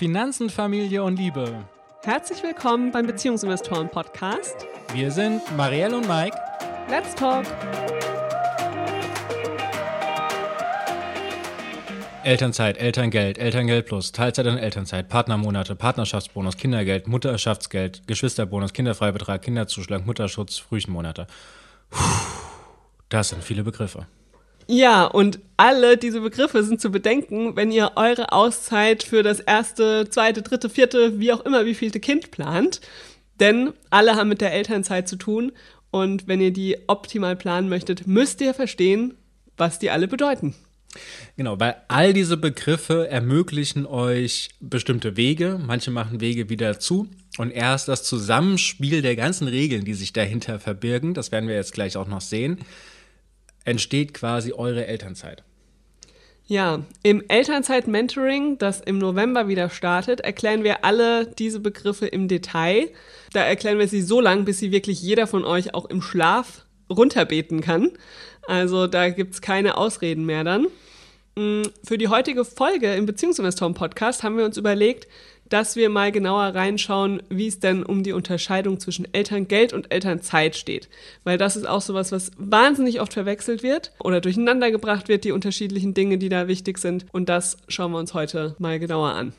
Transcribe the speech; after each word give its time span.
Finanzen, 0.00 0.48
Familie 0.48 1.04
und 1.04 1.18
Liebe. 1.18 1.62
Herzlich 2.04 2.42
willkommen 2.42 2.90
beim 2.90 3.06
Beziehungsinvestoren 3.06 3.90
Podcast. 3.90 4.66
Wir 4.94 5.10
sind 5.10 5.42
Marielle 5.58 5.94
und 5.94 6.08
Mike. 6.08 6.34
Let's 6.88 7.14
talk. 7.14 7.44
Elternzeit, 12.24 12.78
Elterngeld, 12.78 13.36
Elterngeld 13.36 13.84
plus, 13.84 14.12
Teilzeit 14.12 14.46
und 14.46 14.56
Elternzeit, 14.56 15.10
Partnermonate, 15.10 15.76
Partnerschaftsbonus, 15.76 16.56
Kindergeld, 16.56 17.06
Mutterschaftsgeld, 17.06 18.06
Geschwisterbonus, 18.06 18.72
Kinderfreibetrag, 18.72 19.42
Kinderzuschlag, 19.42 20.06
Mutterschutz, 20.06 20.56
Frühchenmonate. 20.56 21.26
Puh, 21.90 22.00
das 23.10 23.28
sind 23.28 23.44
viele 23.44 23.64
Begriffe. 23.64 24.06
Ja, 24.70 25.04
und 25.06 25.40
alle 25.56 25.96
diese 25.96 26.20
Begriffe 26.20 26.62
sind 26.62 26.80
zu 26.80 26.92
bedenken, 26.92 27.56
wenn 27.56 27.72
ihr 27.72 27.92
eure 27.96 28.30
Auszeit 28.30 29.02
für 29.02 29.24
das 29.24 29.40
erste, 29.40 30.08
zweite, 30.08 30.42
dritte, 30.42 30.70
vierte, 30.70 31.18
wie 31.18 31.32
auch 31.32 31.44
immer, 31.44 31.66
wie 31.66 31.74
vielte 31.74 31.98
Kind 31.98 32.30
plant. 32.30 32.80
Denn 33.40 33.72
alle 33.90 34.14
haben 34.14 34.28
mit 34.28 34.40
der 34.40 34.52
Elternzeit 34.52 35.08
zu 35.08 35.16
tun. 35.16 35.50
Und 35.90 36.28
wenn 36.28 36.40
ihr 36.40 36.52
die 36.52 36.76
optimal 36.86 37.34
planen 37.34 37.68
möchtet, 37.68 38.06
müsst 38.06 38.40
ihr 38.42 38.54
verstehen, 38.54 39.14
was 39.56 39.80
die 39.80 39.90
alle 39.90 40.06
bedeuten. 40.06 40.54
Genau, 41.36 41.58
weil 41.58 41.74
all 41.88 42.12
diese 42.12 42.36
Begriffe 42.36 43.08
ermöglichen 43.08 43.86
euch 43.86 44.50
bestimmte 44.60 45.16
Wege, 45.16 45.60
manche 45.60 45.90
machen 45.90 46.20
Wege 46.20 46.48
wieder 46.48 46.78
zu 46.78 47.08
und 47.38 47.50
erst 47.50 47.88
das 47.88 48.04
Zusammenspiel 48.04 49.02
der 49.02 49.16
ganzen 49.16 49.48
Regeln, 49.48 49.84
die 49.84 49.94
sich 49.94 50.12
dahinter 50.12 50.60
verbirgen, 50.60 51.14
das 51.14 51.32
werden 51.32 51.48
wir 51.48 51.56
jetzt 51.56 51.74
gleich 51.74 51.96
auch 51.96 52.08
noch 52.08 52.20
sehen, 52.20 52.58
entsteht 53.64 54.14
quasi 54.14 54.52
eure 54.52 54.86
Elternzeit. 54.86 55.42
Ja, 56.50 56.80
im 57.04 57.22
Elternzeit-Mentoring, 57.28 58.58
das 58.58 58.80
im 58.80 58.98
November 58.98 59.46
wieder 59.46 59.70
startet, 59.70 60.20
erklären 60.20 60.64
wir 60.64 60.84
alle 60.84 61.26
diese 61.26 61.60
Begriffe 61.60 62.06
im 62.06 62.26
Detail. 62.26 62.90
Da 63.32 63.44
erklären 63.44 63.78
wir 63.78 63.86
sie 63.86 64.02
so 64.02 64.20
lang, 64.20 64.44
bis 64.44 64.58
sie 64.58 64.72
wirklich 64.72 65.00
jeder 65.00 65.28
von 65.28 65.44
euch 65.44 65.74
auch 65.74 65.84
im 65.84 66.02
Schlaf 66.02 66.66
runterbeten 66.90 67.60
kann. 67.60 67.92
Also 68.48 68.88
da 68.88 69.10
gibt 69.10 69.34
es 69.34 69.42
keine 69.42 69.76
Ausreden 69.76 70.26
mehr 70.26 70.42
dann. 70.42 70.66
Mm, 71.36 71.62
für 71.84 71.98
die 71.98 72.08
heutige 72.08 72.44
Folge 72.44 72.94
im 72.94 73.06
Beziehungsinvestoren-Podcast 73.06 74.24
haben 74.24 74.36
wir 74.36 74.44
uns 74.44 74.56
überlegt, 74.56 75.06
dass 75.50 75.76
wir 75.76 75.90
mal 75.90 76.10
genauer 76.10 76.54
reinschauen, 76.54 77.22
wie 77.28 77.48
es 77.48 77.60
denn 77.60 77.82
um 77.82 78.02
die 78.02 78.12
Unterscheidung 78.12 78.80
zwischen 78.80 79.12
Elterngeld 79.12 79.72
und 79.72 79.92
Elternzeit 79.92 80.56
steht. 80.56 80.88
Weil 81.24 81.36
das 81.36 81.56
ist 81.56 81.68
auch 81.68 81.82
sowas, 81.82 82.12
was 82.12 82.30
wahnsinnig 82.38 83.00
oft 83.00 83.12
verwechselt 83.12 83.62
wird 83.62 83.92
oder 83.98 84.20
durcheinander 84.20 84.70
gebracht 84.70 85.08
wird, 85.08 85.24
die 85.24 85.32
unterschiedlichen 85.32 85.92
Dinge, 85.92 86.16
die 86.16 86.28
da 86.28 86.48
wichtig 86.48 86.78
sind. 86.78 87.04
Und 87.12 87.28
das 87.28 87.58
schauen 87.68 87.92
wir 87.92 87.98
uns 87.98 88.14
heute 88.14 88.54
mal 88.58 88.78
genauer 88.78 89.10
an. 89.10 89.32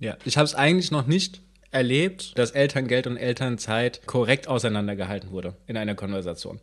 Ja, 0.00 0.16
ich 0.24 0.36
habe 0.36 0.44
es 0.44 0.54
eigentlich 0.54 0.90
noch 0.90 1.06
nicht 1.06 1.40
erlebt, 1.70 2.32
dass 2.36 2.50
Elterngeld 2.50 3.06
und 3.06 3.16
Elternzeit 3.16 4.06
korrekt 4.06 4.48
auseinandergehalten 4.48 5.30
wurde 5.30 5.54
in 5.66 5.76
einer 5.76 5.94
Konversation. 5.94 6.60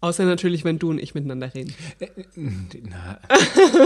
Außer 0.00 0.24
natürlich, 0.24 0.64
wenn 0.64 0.80
du 0.80 0.90
und 0.90 0.98
ich 0.98 1.14
miteinander 1.14 1.54
reden. 1.54 1.74
Na, 2.82 3.20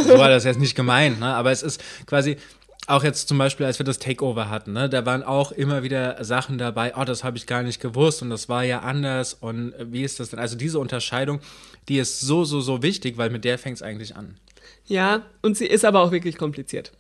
so 0.02 0.16
war 0.16 0.30
das 0.30 0.44
jetzt 0.44 0.58
nicht 0.58 0.74
gemeint, 0.74 1.20
ne? 1.20 1.26
aber 1.26 1.52
es 1.52 1.62
ist 1.62 1.82
quasi, 2.06 2.38
auch 2.86 3.04
jetzt 3.04 3.28
zum 3.28 3.38
Beispiel, 3.38 3.66
als 3.66 3.78
wir 3.78 3.84
das 3.84 3.98
Takeover 3.98 4.48
hatten, 4.48 4.72
ne, 4.72 4.88
da 4.88 5.04
waren 5.06 5.22
auch 5.22 5.52
immer 5.52 5.82
wieder 5.82 6.22
Sachen 6.24 6.58
dabei, 6.58 6.94
oh, 6.96 7.04
das 7.04 7.24
habe 7.24 7.36
ich 7.36 7.46
gar 7.46 7.62
nicht 7.62 7.80
gewusst 7.80 8.22
und 8.22 8.30
das 8.30 8.48
war 8.48 8.64
ja 8.64 8.80
anders 8.80 9.34
und 9.34 9.74
wie 9.78 10.02
ist 10.02 10.20
das 10.20 10.30
denn? 10.30 10.38
Also 10.38 10.56
diese 10.56 10.78
Unterscheidung, 10.78 11.40
die 11.88 11.98
ist 11.98 12.20
so, 12.20 12.44
so, 12.44 12.60
so 12.60 12.82
wichtig, 12.82 13.18
weil 13.18 13.30
mit 13.30 13.44
der 13.44 13.58
fängt 13.58 13.76
es 13.76 13.82
eigentlich 13.82 14.16
an. 14.16 14.38
Ja, 14.86 15.22
und 15.42 15.56
sie 15.56 15.66
ist 15.66 15.84
aber 15.84 16.00
auch 16.00 16.12
wirklich 16.12 16.38
kompliziert. 16.38 16.92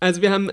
Also 0.00 0.22
wir 0.22 0.30
haben 0.30 0.50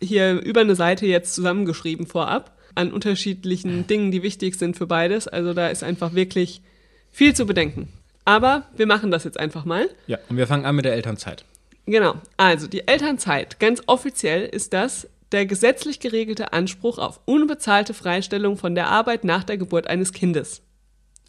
hier 0.00 0.40
über 0.40 0.60
eine 0.60 0.74
Seite 0.74 1.06
jetzt 1.06 1.34
zusammengeschrieben 1.34 2.06
vorab 2.06 2.56
an 2.74 2.92
unterschiedlichen 2.92 3.86
Dingen, 3.86 4.10
die 4.10 4.22
wichtig 4.22 4.56
sind 4.56 4.76
für 4.76 4.86
beides. 4.86 5.28
Also 5.28 5.54
da 5.54 5.68
ist 5.68 5.82
einfach 5.82 6.14
wirklich 6.14 6.60
viel 7.10 7.34
zu 7.34 7.46
bedenken. 7.46 7.88
Aber 8.24 8.64
wir 8.76 8.86
machen 8.86 9.10
das 9.10 9.24
jetzt 9.24 9.38
einfach 9.38 9.64
mal. 9.64 9.88
Ja, 10.06 10.18
und 10.28 10.36
wir 10.36 10.46
fangen 10.46 10.66
an 10.66 10.76
mit 10.76 10.84
der 10.84 10.94
Elternzeit. 10.94 11.44
Genau. 11.86 12.16
Also 12.36 12.66
die 12.66 12.86
Elternzeit, 12.86 13.60
ganz 13.60 13.82
offiziell 13.86 14.44
ist 14.44 14.72
das 14.72 15.08
der 15.32 15.46
gesetzlich 15.46 16.00
geregelte 16.00 16.52
Anspruch 16.52 16.98
auf 16.98 17.20
unbezahlte 17.24 17.94
Freistellung 17.94 18.56
von 18.56 18.74
der 18.74 18.88
Arbeit 18.88 19.24
nach 19.24 19.44
der 19.44 19.56
Geburt 19.56 19.86
eines 19.86 20.12
Kindes. 20.12 20.62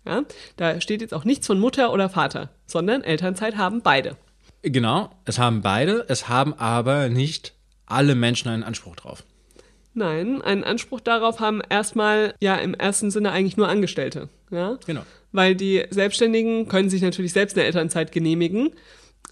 Ja, 0.05 0.23
da 0.55 0.79
steht 0.79 1.01
jetzt 1.01 1.13
auch 1.13 1.25
nichts 1.25 1.47
von 1.47 1.59
Mutter 1.59 1.91
oder 1.91 2.09
Vater, 2.09 2.49
sondern 2.65 3.03
Elternzeit 3.03 3.57
haben 3.57 3.81
beide. 3.81 4.15
Genau, 4.61 5.11
es 5.25 5.39
haben 5.39 5.61
beide, 5.61 6.05
es 6.07 6.29
haben 6.29 6.53
aber 6.53 7.09
nicht 7.09 7.53
alle 7.85 8.15
Menschen 8.15 8.49
einen 8.49 8.63
Anspruch 8.63 8.95
drauf. 8.95 9.23
Nein, 9.93 10.41
einen 10.43 10.63
Anspruch 10.63 10.99
darauf 10.99 11.39
haben 11.39 11.61
erstmal 11.69 12.35
ja 12.39 12.55
im 12.55 12.75
ersten 12.75 13.09
Sinne 13.09 13.31
eigentlich 13.31 13.57
nur 13.57 13.67
Angestellte. 13.67 14.29
Ja? 14.51 14.77
Genau. 14.85 15.01
Weil 15.31 15.55
die 15.55 15.85
Selbstständigen 15.89 16.67
können 16.67 16.89
sich 16.89 17.01
natürlich 17.01 17.33
selbst 17.33 17.57
eine 17.57 17.65
Elternzeit 17.65 18.11
genehmigen 18.11 18.71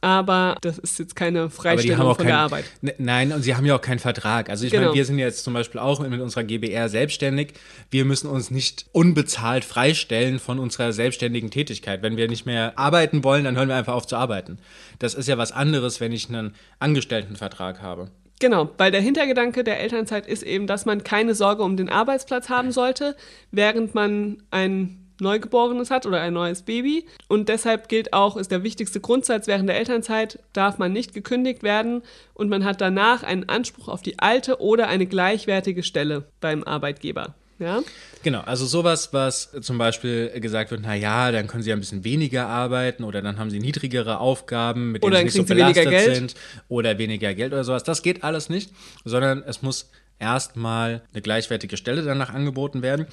aber 0.06 0.56
das 0.62 0.78
ist 0.78 1.00
jetzt 1.00 1.16
keine 1.16 1.50
Freistellung 1.50 2.14
von 2.14 2.18
kein, 2.18 2.28
der 2.28 2.38
Arbeit. 2.38 2.66
Ne, 2.82 2.94
nein, 3.00 3.32
und 3.32 3.42
sie 3.42 3.56
haben 3.56 3.66
ja 3.66 3.76
auch 3.76 3.82
keinen 3.82 3.98
Vertrag. 3.98 4.52
Also 4.52 4.64
ich 4.64 4.72
genau. 4.72 4.84
meine, 4.84 4.94
wir 4.94 5.04
sind 5.04 5.18
jetzt 5.18 5.44
zum 5.44 5.56
Beispiel 5.56 5.82
auch 5.82 6.00
mit 6.00 6.22
unserer 6.22 6.44
GBR 6.44 6.90
selbstständig. 6.90 7.54
Wir 7.90 8.06
müssen 8.06 8.30
uns 8.30 8.52
nicht 8.52 8.86
unbezahlt 8.92 9.66
freistellen 9.66 10.38
von 10.38 10.60
unserer 10.60 10.94
selbstständigen 10.94 11.50
Tätigkeit. 11.50 12.04
Wenn 12.04 12.18
wir 12.18 12.28
nicht 12.28 12.46
mehr 12.46 12.78
arbeiten 12.78 13.24
wollen, 13.24 13.46
dann 13.46 13.58
hören 13.58 13.68
wir 13.68 13.76
einfach 13.76 13.96
auf 13.96 14.06
zu 14.06 14.16
arbeiten. 14.16 14.60
Das 15.00 15.16
ist 15.16 15.28
ja 15.28 15.40
was 15.40 15.52
anderes, 15.52 16.00
wenn 16.00 16.12
ich 16.12 16.30
einen 16.30 16.54
Angestelltenvertrag 16.78 17.82
habe. 17.82 18.12
Genau, 18.40 18.70
weil 18.78 18.92
der 18.92 19.02
Hintergedanke 19.02 19.64
der 19.64 19.80
Elternzeit 19.80 20.28
ist 20.28 20.44
eben, 20.44 20.68
dass 20.68 20.86
man 20.86 21.04
keine 21.04 21.34
Sorge 21.34 21.64
um 21.64 21.78
den 21.78 21.90
Arbeitsplatz 21.90 22.50
haben 22.50 22.72
sollte, 22.72 23.16
während 23.50 23.96
man 23.96 24.44
ein 24.52 25.05
Neugeborenes 25.20 25.92
hat 25.92 26.06
oder 26.06 26.22
ein 26.22 26.34
neues 26.34 26.64
Baby. 26.64 27.06
Und 27.28 27.50
deshalb 27.50 27.90
gilt 27.90 28.14
auch, 28.14 28.38
ist 28.38 28.52
der 28.52 28.64
wichtigste 28.64 29.00
Grundsatz, 29.00 29.48
während 29.48 29.70
der 29.70 29.78
Elternzeit 29.78 30.40
darf 30.54 30.78
man 30.78 30.94
nicht 30.94 31.14
gekündigt 31.14 31.64
werden 31.64 32.02
und 32.34 32.50
man 32.50 32.66
hat 32.66 32.82
danach 32.82 33.24
einen 33.24 33.50
Anspruch 33.50 33.88
auf 33.88 34.02
die 34.02 34.20
alte 34.20 34.60
oder 34.60 34.88
eine 34.88 35.06
gleichwertige 35.06 35.84
Stelle 35.84 36.26
beim 36.42 36.64
Arbeitgeber. 36.64 37.36
Ja? 37.60 37.82
Genau, 38.24 38.42
also 38.42 38.66
sowas, 38.66 39.14
was 39.14 39.52
zum 39.62 39.78
Beispiel 39.78 40.30
gesagt 40.42 40.72
wird, 40.72 40.82
naja, 40.82 41.32
dann 41.32 41.48
können 41.48 41.64
sie 41.64 41.72
ein 41.72 41.80
bisschen 41.80 42.04
weniger 42.04 42.48
arbeiten 42.48 43.04
oder 43.04 43.22
dann 43.22 43.40
haben 43.40 43.50
sie 43.50 43.60
niedrigere 43.60 44.20
Aufgaben, 44.20 44.92
mit 44.92 45.04
denen 45.04 45.16
sie 45.16 45.24
nicht 45.24 45.34
so 45.34 45.44
belastet 45.44 46.16
sind 46.16 46.36
oder 46.68 46.98
weniger 46.98 47.34
Geld 47.34 47.54
oder 47.54 47.64
sowas. 47.64 47.84
Das 47.84 48.02
geht 48.02 48.24
alles 48.24 48.50
nicht, 48.50 48.72
sondern 49.06 49.44
es 49.44 49.62
muss 49.62 49.90
erstmal 50.20 51.04
eine 51.14 51.22
gleichwertige 51.22 51.78
Stelle 51.78 52.02
danach 52.04 52.34
angeboten 52.34 52.82
werden. 52.82 53.08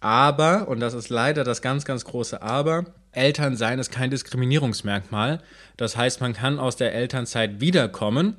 Aber, 0.00 0.68
und 0.68 0.80
das 0.80 0.94
ist 0.94 1.08
leider 1.08 1.44
das 1.44 1.62
ganz, 1.62 1.84
ganz 1.84 2.04
große 2.04 2.42
Aber, 2.42 2.84
Elternsein 3.12 3.78
ist 3.78 3.90
kein 3.90 4.10
Diskriminierungsmerkmal. 4.10 5.40
Das 5.76 5.96
heißt, 5.96 6.20
man 6.20 6.34
kann 6.34 6.58
aus 6.58 6.76
der 6.76 6.94
Elternzeit 6.94 7.60
wiederkommen 7.60 8.36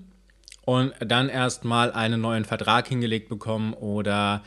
und 0.66 0.94
dann 1.00 1.29
erstmal 1.29 1.91
einen 1.91 2.22
neuen 2.22 2.45
Vertrag 2.45 2.88
hingelegt 2.88 3.29
bekommen 3.29 3.73
oder 3.73 4.44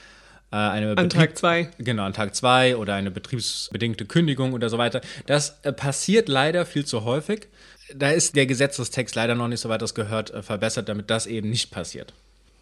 äh, 0.53 0.57
eine 0.57 0.97
an 0.97 1.11
Tag 1.11 1.37
zwei. 1.37 1.71
Genau, 1.79 2.05
an 2.05 2.13
Tag 2.13 2.35
zwei 2.35 2.77
oder 2.77 2.95
eine 2.95 3.11
betriebsbedingte 3.11 4.05
Kündigung 4.05 4.53
oder 4.53 4.69
so 4.69 4.79
weiter. 4.79 5.01
Das 5.27 5.59
äh, 5.63 5.73
passiert 5.73 6.29
leider 6.29 6.67
viel 6.67 6.85
zu 6.85 7.05
häufig. 7.05 7.49
Da 7.95 8.11
ist 8.11 8.37
der 8.37 8.47
Gesetzestext 8.47 9.17
leider 9.17 9.35
noch 9.35 9.49
nicht, 9.49 9.61
soweit 9.61 9.83
das 9.83 9.95
gehört, 9.95 10.31
äh, 10.31 10.43
verbessert, 10.43 10.89
damit 10.89 11.11
das 11.11 11.27
eben 11.27 11.51
nicht 11.51 11.71
passiert. 11.71 12.13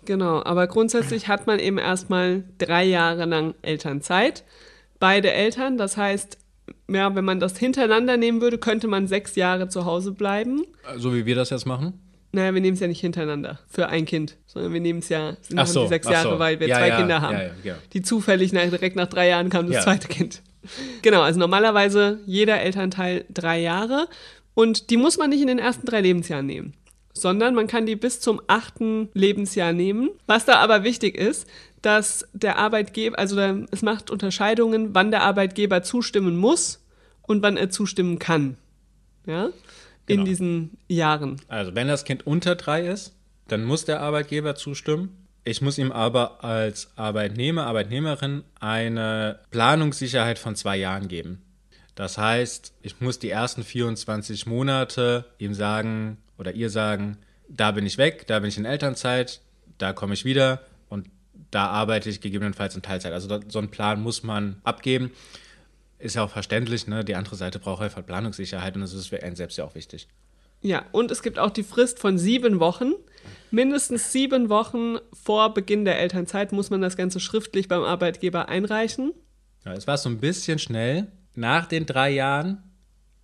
Genau, 0.08 0.42
aber 0.42 0.66
grundsätzlich 0.68 1.28
hat 1.28 1.46
man 1.46 1.58
eben 1.58 1.76
erstmal 1.76 2.42
drei 2.56 2.82
Jahre 2.82 3.26
lang 3.26 3.54
Elternzeit. 3.60 4.42
Beide 4.98 5.30
Eltern, 5.30 5.76
das 5.76 5.98
heißt, 5.98 6.38
ja, 6.90 7.14
wenn 7.14 7.26
man 7.26 7.40
das 7.40 7.58
hintereinander 7.58 8.16
nehmen 8.16 8.40
würde, 8.40 8.56
könnte 8.56 8.88
man 8.88 9.06
sechs 9.06 9.36
Jahre 9.36 9.68
zu 9.68 9.84
Hause 9.84 10.12
bleiben. 10.12 10.62
So 10.96 11.14
wie 11.14 11.26
wir 11.26 11.34
das 11.34 11.50
jetzt 11.50 11.66
machen? 11.66 12.00
Naja, 12.32 12.54
wir 12.54 12.62
nehmen 12.62 12.72
es 12.72 12.80
ja 12.80 12.86
nicht 12.86 13.02
hintereinander 13.02 13.58
für 13.68 13.88
ein 13.88 14.06
Kind, 14.06 14.38
sondern 14.46 14.72
wir 14.72 14.80
nehmen 14.80 15.00
es 15.00 15.10
ja 15.10 15.36
sind 15.42 15.66
so, 15.66 15.82
die 15.82 15.88
sechs 15.88 16.08
Jahre, 16.08 16.30
so. 16.30 16.38
weil 16.38 16.58
wir 16.58 16.68
ja, 16.68 16.78
zwei 16.78 16.88
ja, 16.88 16.96
Kinder 16.96 17.20
haben, 17.20 17.38
ja, 17.62 17.74
die 17.92 18.00
zufällig 18.00 18.54
nach, 18.54 18.62
direkt 18.62 18.96
nach 18.96 19.08
drei 19.08 19.28
Jahren 19.28 19.50
kam 19.50 19.70
das 19.70 19.84
zweite 19.84 20.08
Kind. 20.08 20.40
Genau, 21.02 21.20
also 21.20 21.38
normalerweise 21.38 22.20
jeder 22.24 22.62
Elternteil 22.62 23.26
drei 23.28 23.60
Jahre 23.60 24.08
und 24.54 24.88
die 24.88 24.96
muss 24.96 25.18
man 25.18 25.28
nicht 25.28 25.42
in 25.42 25.48
den 25.48 25.58
ersten 25.58 25.86
drei 25.86 26.00
Lebensjahren 26.00 26.46
nehmen 26.46 26.72
sondern 27.20 27.54
man 27.54 27.66
kann 27.66 27.86
die 27.86 27.96
bis 27.96 28.20
zum 28.20 28.40
achten 28.46 29.08
Lebensjahr 29.14 29.72
nehmen. 29.72 30.10
Was 30.26 30.44
da 30.44 30.54
aber 30.56 30.84
wichtig 30.84 31.16
ist, 31.16 31.46
dass 31.82 32.26
der 32.32 32.58
Arbeitgeber, 32.58 33.18
also 33.18 33.38
es 33.70 33.82
macht 33.82 34.10
Unterscheidungen, 34.10 34.94
wann 34.94 35.10
der 35.10 35.22
Arbeitgeber 35.22 35.82
zustimmen 35.82 36.36
muss 36.36 36.84
und 37.22 37.42
wann 37.42 37.56
er 37.56 37.70
zustimmen 37.70 38.18
kann. 38.18 38.56
Ja? 39.26 39.46
In 39.46 39.52
genau. 40.06 40.24
diesen 40.24 40.78
Jahren. 40.88 41.40
Also 41.48 41.74
wenn 41.74 41.88
das 41.88 42.04
Kind 42.04 42.26
unter 42.26 42.56
drei 42.56 42.86
ist, 42.86 43.14
dann 43.48 43.64
muss 43.64 43.84
der 43.84 44.00
Arbeitgeber 44.00 44.54
zustimmen. 44.54 45.26
Ich 45.44 45.62
muss 45.62 45.78
ihm 45.78 45.92
aber 45.92 46.44
als 46.44 46.90
Arbeitnehmer, 46.96 47.66
Arbeitnehmerin 47.66 48.44
eine 48.60 49.40
Planungssicherheit 49.50 50.38
von 50.38 50.56
zwei 50.56 50.76
Jahren 50.76 51.08
geben. 51.08 51.42
Das 51.94 52.18
heißt, 52.18 52.74
ich 52.82 53.00
muss 53.00 53.18
die 53.18 53.30
ersten 53.30 53.64
24 53.64 54.46
Monate 54.46 55.24
ihm 55.38 55.54
sagen, 55.54 56.18
oder 56.38 56.54
ihr 56.54 56.70
sagen, 56.70 57.18
da 57.48 57.72
bin 57.72 57.84
ich 57.86 57.98
weg, 57.98 58.26
da 58.26 58.38
bin 58.38 58.48
ich 58.48 58.58
in 58.58 58.64
Elternzeit, 58.64 59.40
da 59.78 59.92
komme 59.92 60.14
ich 60.14 60.24
wieder 60.24 60.62
und 60.88 61.08
da 61.50 61.66
arbeite 61.66 62.08
ich 62.08 62.20
gegebenenfalls 62.20 62.74
in 62.76 62.82
Teilzeit. 62.82 63.12
Also 63.12 63.40
so 63.48 63.58
einen 63.58 63.70
Plan 63.70 64.02
muss 64.02 64.22
man 64.22 64.60
abgeben. 64.64 65.10
Ist 65.98 66.14
ja 66.14 66.22
auch 66.22 66.30
verständlich, 66.30 66.86
ne? 66.86 67.04
Die 67.04 67.16
andere 67.16 67.36
Seite 67.36 67.58
braucht 67.58 67.82
einfach 67.82 68.04
Planungssicherheit 68.04 68.74
und 68.74 68.82
das 68.82 68.92
ist 68.92 69.08
für 69.08 69.22
einen 69.22 69.36
selbst 69.36 69.58
ja 69.58 69.64
auch 69.64 69.74
wichtig. 69.74 70.08
Ja, 70.60 70.84
und 70.92 71.10
es 71.10 71.22
gibt 71.22 71.38
auch 71.38 71.50
die 71.50 71.62
Frist 71.62 71.98
von 71.98 72.18
sieben 72.18 72.60
Wochen. 72.60 72.92
Mindestens 73.50 74.12
sieben 74.12 74.48
Wochen 74.48 74.96
vor 75.12 75.54
Beginn 75.54 75.84
der 75.84 75.98
Elternzeit 75.98 76.52
muss 76.52 76.70
man 76.70 76.80
das 76.80 76.96
Ganze 76.96 77.20
schriftlich 77.20 77.68
beim 77.68 77.82
Arbeitgeber 77.82 78.48
einreichen. 78.48 79.12
Ja, 79.64 79.72
es 79.72 79.86
war 79.86 79.98
so 79.98 80.08
ein 80.08 80.18
bisschen 80.18 80.58
schnell. 80.58 81.08
Nach 81.34 81.66
den 81.66 81.86
drei 81.86 82.10
Jahren 82.10 82.62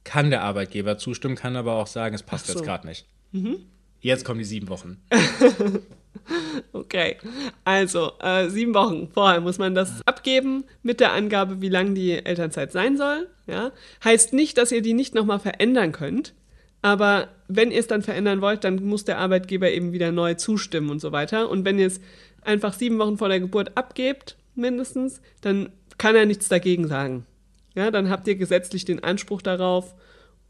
kann 0.05 0.31
der 0.31 0.43
Arbeitgeber 0.43 0.99
zustimmen, 0.99 1.35
kann 1.35 1.57
aber 1.57 1.75
auch 1.75 1.87
sagen, 1.87 2.15
es 2.15 2.23
passt 2.23 2.47
so. 2.47 2.53
jetzt 2.53 2.65
gerade 2.65 2.87
nicht. 2.87 3.07
Mhm. 3.33 3.57
Jetzt 4.01 4.25
kommen 4.25 4.39
die 4.39 4.45
sieben 4.45 4.69
Wochen. 4.69 4.99
okay, 6.73 7.17
also 7.65 8.13
äh, 8.21 8.51
sieben 8.51 8.75
Wochen 8.75 9.09
vorher 9.09 9.41
muss 9.41 9.59
man 9.59 9.75
das 9.75 10.07
abgeben 10.07 10.65
mit 10.83 11.01
der 11.01 11.13
Angabe, 11.13 11.63
wie 11.63 11.71
lang 11.71 11.95
die 11.95 12.13
Elternzeit 12.13 12.71
sein 12.71 12.99
soll. 12.99 13.29
Ja? 13.47 13.73
Heißt 14.05 14.35
nicht, 14.35 14.59
dass 14.59 14.73
ihr 14.73 14.83
die 14.83 14.93
nicht 14.93 15.15
nochmal 15.15 15.41
verändern 15.41 15.93
könnt. 15.93 16.35
Aber 16.83 17.29
wenn 17.49 17.71
ihr 17.71 17.81
es 17.81 17.87
dann 17.87 18.03
verändern 18.03 18.43
wollt, 18.43 18.63
dann 18.63 18.85
muss 18.85 19.05
der 19.05 19.17
Arbeitgeber 19.17 19.71
eben 19.71 19.93
wieder 19.93 20.13
neu 20.13 20.35
zustimmen 20.35 20.91
und 20.91 21.01
so 21.01 21.13
weiter. 21.13 21.49
Und 21.49 21.65
wenn 21.65 21.79
ihr 21.79 21.87
es 21.87 21.99
einfach 22.43 22.75
sieben 22.75 22.99
Wochen 22.99 23.17
vor 23.17 23.31
der 23.31 23.41
Geburt 23.41 23.75
abgebt, 23.75 24.37
mindestens, 24.55 25.23
dann 25.41 25.71
kann 25.97 26.15
er 26.15 26.27
nichts 26.27 26.49
dagegen 26.49 26.89
sagen. 26.89 27.25
Ja, 27.75 27.91
dann 27.91 28.11
habt 28.11 28.27
ihr 28.29 28.37
gesetzlich 28.37 28.85
den 28.85 29.03
Anspruch 29.03 29.43
darauf 29.43 29.95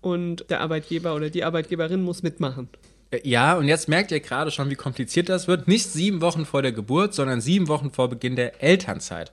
und 0.00 0.50
der 0.50 0.60
Arbeitgeber 0.60 1.14
oder 1.14 1.30
die 1.30 1.44
Arbeitgeberin 1.44 2.02
muss 2.02 2.22
mitmachen. 2.22 2.68
Äh, 3.10 3.20
ja, 3.28 3.54
und 3.54 3.68
jetzt 3.68 3.88
merkt 3.88 4.10
ihr 4.10 4.20
gerade 4.20 4.50
schon, 4.50 4.70
wie 4.70 4.74
kompliziert 4.74 5.28
das 5.28 5.48
wird. 5.48 5.68
Nicht 5.68 5.86
sieben 5.86 6.20
Wochen 6.20 6.44
vor 6.44 6.62
der 6.62 6.72
Geburt, 6.72 7.14
sondern 7.14 7.40
sieben 7.40 7.68
Wochen 7.68 7.90
vor 7.90 8.08
Beginn 8.08 8.36
der 8.36 8.62
Elternzeit. 8.62 9.30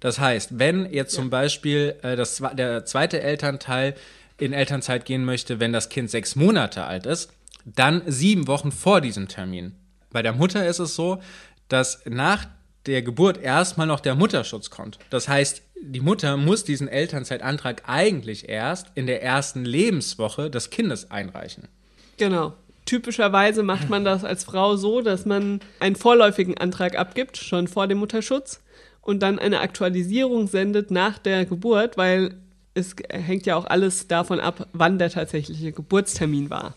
Das 0.00 0.20
heißt, 0.20 0.58
wenn 0.58 0.92
jetzt 0.92 1.14
zum 1.14 1.24
ja. 1.24 1.30
Beispiel 1.30 1.96
äh, 2.02 2.16
das, 2.16 2.42
der 2.54 2.84
zweite 2.84 3.20
Elternteil 3.20 3.94
in 4.38 4.52
Elternzeit 4.52 5.04
gehen 5.04 5.24
möchte, 5.24 5.60
wenn 5.60 5.72
das 5.72 5.88
Kind 5.88 6.10
sechs 6.10 6.36
Monate 6.36 6.84
alt 6.84 7.06
ist, 7.06 7.32
dann 7.64 8.02
sieben 8.06 8.46
Wochen 8.46 8.70
vor 8.70 9.00
diesem 9.00 9.28
Termin. 9.28 9.74
Bei 10.10 10.22
der 10.22 10.32
Mutter 10.32 10.66
ist 10.66 10.78
es 10.78 10.94
so, 10.94 11.20
dass 11.68 12.02
nach 12.06 12.46
der 12.86 13.02
Geburt 13.02 13.38
erstmal 13.38 13.86
noch 13.86 14.00
der 14.00 14.14
Mutterschutz 14.14 14.70
kommt. 14.70 14.98
Das 15.10 15.26
heißt, 15.26 15.62
die 15.82 16.00
Mutter 16.00 16.36
muss 16.36 16.64
diesen 16.64 16.88
Elternzeitantrag 16.88 17.82
eigentlich 17.86 18.48
erst 18.48 18.88
in 18.94 19.06
der 19.06 19.22
ersten 19.22 19.64
Lebenswoche 19.64 20.50
des 20.50 20.70
Kindes 20.70 21.10
einreichen. 21.10 21.68
Genau. 22.16 22.54
Typischerweise 22.86 23.62
macht 23.62 23.90
man 23.90 24.04
das 24.04 24.24
als 24.24 24.44
Frau 24.44 24.76
so, 24.76 25.00
dass 25.00 25.26
man 25.26 25.60
einen 25.80 25.96
vorläufigen 25.96 26.56
Antrag 26.56 26.96
abgibt, 26.96 27.36
schon 27.36 27.66
vor 27.66 27.88
dem 27.88 27.98
Mutterschutz, 27.98 28.60
und 29.00 29.20
dann 29.20 29.38
eine 29.38 29.60
Aktualisierung 29.60 30.48
sendet 30.48 30.90
nach 30.90 31.18
der 31.18 31.44
Geburt, 31.44 31.96
weil 31.96 32.34
es 32.74 32.94
hängt 33.08 33.46
ja 33.46 33.56
auch 33.56 33.64
alles 33.64 34.08
davon 34.08 34.40
ab, 34.40 34.68
wann 34.72 34.98
der 34.98 35.10
tatsächliche 35.10 35.72
Geburtstermin 35.72 36.50
war. 36.50 36.74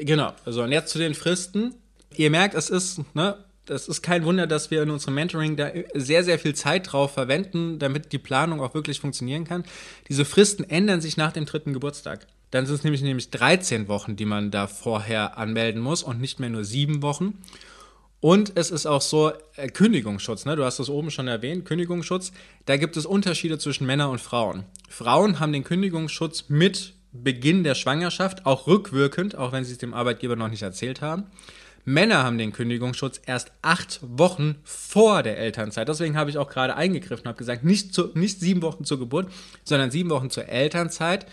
Genau. 0.00 0.32
Also 0.44 0.62
und 0.62 0.72
jetzt 0.72 0.90
zu 0.92 0.98
den 0.98 1.14
Fristen. 1.14 1.74
Ihr 2.14 2.30
merkt, 2.30 2.54
es 2.54 2.70
ist, 2.70 3.00
ne, 3.14 3.36
das 3.66 3.88
ist 3.88 4.02
kein 4.02 4.24
Wunder, 4.24 4.46
dass 4.46 4.70
wir 4.70 4.82
in 4.82 4.90
unserem 4.90 5.14
Mentoring 5.14 5.56
da 5.56 5.70
sehr, 5.94 6.24
sehr 6.24 6.38
viel 6.38 6.54
Zeit 6.54 6.92
drauf 6.92 7.12
verwenden, 7.12 7.78
damit 7.78 8.12
die 8.12 8.18
Planung 8.18 8.60
auch 8.60 8.74
wirklich 8.74 9.00
funktionieren 9.00 9.44
kann. 9.44 9.64
Diese 10.08 10.24
Fristen 10.24 10.64
ändern 10.64 11.00
sich 11.00 11.16
nach 11.16 11.32
dem 11.32 11.44
dritten 11.44 11.72
Geburtstag. 11.72 12.26
Dann 12.52 12.66
sind 12.66 12.76
es 12.76 12.84
nämlich, 12.84 13.02
nämlich 13.02 13.30
13 13.30 13.88
Wochen, 13.88 14.16
die 14.16 14.24
man 14.24 14.50
da 14.50 14.66
vorher 14.66 15.36
anmelden 15.36 15.82
muss 15.82 16.02
und 16.02 16.20
nicht 16.20 16.40
mehr 16.40 16.48
nur 16.48 16.64
sieben 16.64 17.02
Wochen. 17.02 17.38
Und 18.20 18.52
es 18.54 18.70
ist 18.70 18.86
auch 18.86 19.02
so, 19.02 19.32
äh, 19.56 19.68
Kündigungsschutz, 19.68 20.46
ne? 20.46 20.56
du 20.56 20.64
hast 20.64 20.78
das 20.78 20.88
oben 20.88 21.10
schon 21.10 21.28
erwähnt, 21.28 21.64
Kündigungsschutz, 21.64 22.32
da 22.64 22.76
gibt 22.76 22.96
es 22.96 23.04
Unterschiede 23.04 23.58
zwischen 23.58 23.86
Männern 23.86 24.10
und 24.10 24.20
Frauen. 24.20 24.64
Frauen 24.88 25.38
haben 25.38 25.52
den 25.52 25.64
Kündigungsschutz 25.64 26.46
mit 26.48 26.94
Beginn 27.12 27.62
der 27.62 27.74
Schwangerschaft, 27.74 28.46
auch 28.46 28.66
rückwirkend, 28.66 29.36
auch 29.36 29.52
wenn 29.52 29.64
sie 29.64 29.72
es 29.72 29.78
dem 29.78 29.94
Arbeitgeber 29.94 30.36
noch 30.36 30.48
nicht 30.48 30.62
erzählt 30.62 31.02
haben. 31.02 31.24
Männer 31.86 32.24
haben 32.24 32.36
den 32.36 32.52
Kündigungsschutz 32.52 33.20
erst 33.26 33.52
acht 33.62 34.00
Wochen 34.02 34.56
vor 34.64 35.22
der 35.22 35.38
Elternzeit. 35.38 35.88
Deswegen 35.88 36.16
habe 36.16 36.28
ich 36.28 36.36
auch 36.36 36.50
gerade 36.50 36.74
eingegriffen 36.74 37.22
und 37.22 37.28
habe 37.28 37.38
gesagt, 37.38 37.62
nicht, 37.62 37.94
zu, 37.94 38.10
nicht 38.14 38.40
sieben 38.40 38.60
Wochen 38.62 38.84
zur 38.84 38.98
Geburt, 38.98 39.30
sondern 39.62 39.92
sieben 39.92 40.10
Wochen 40.10 40.28
zur 40.28 40.48
Elternzeit, 40.48 41.26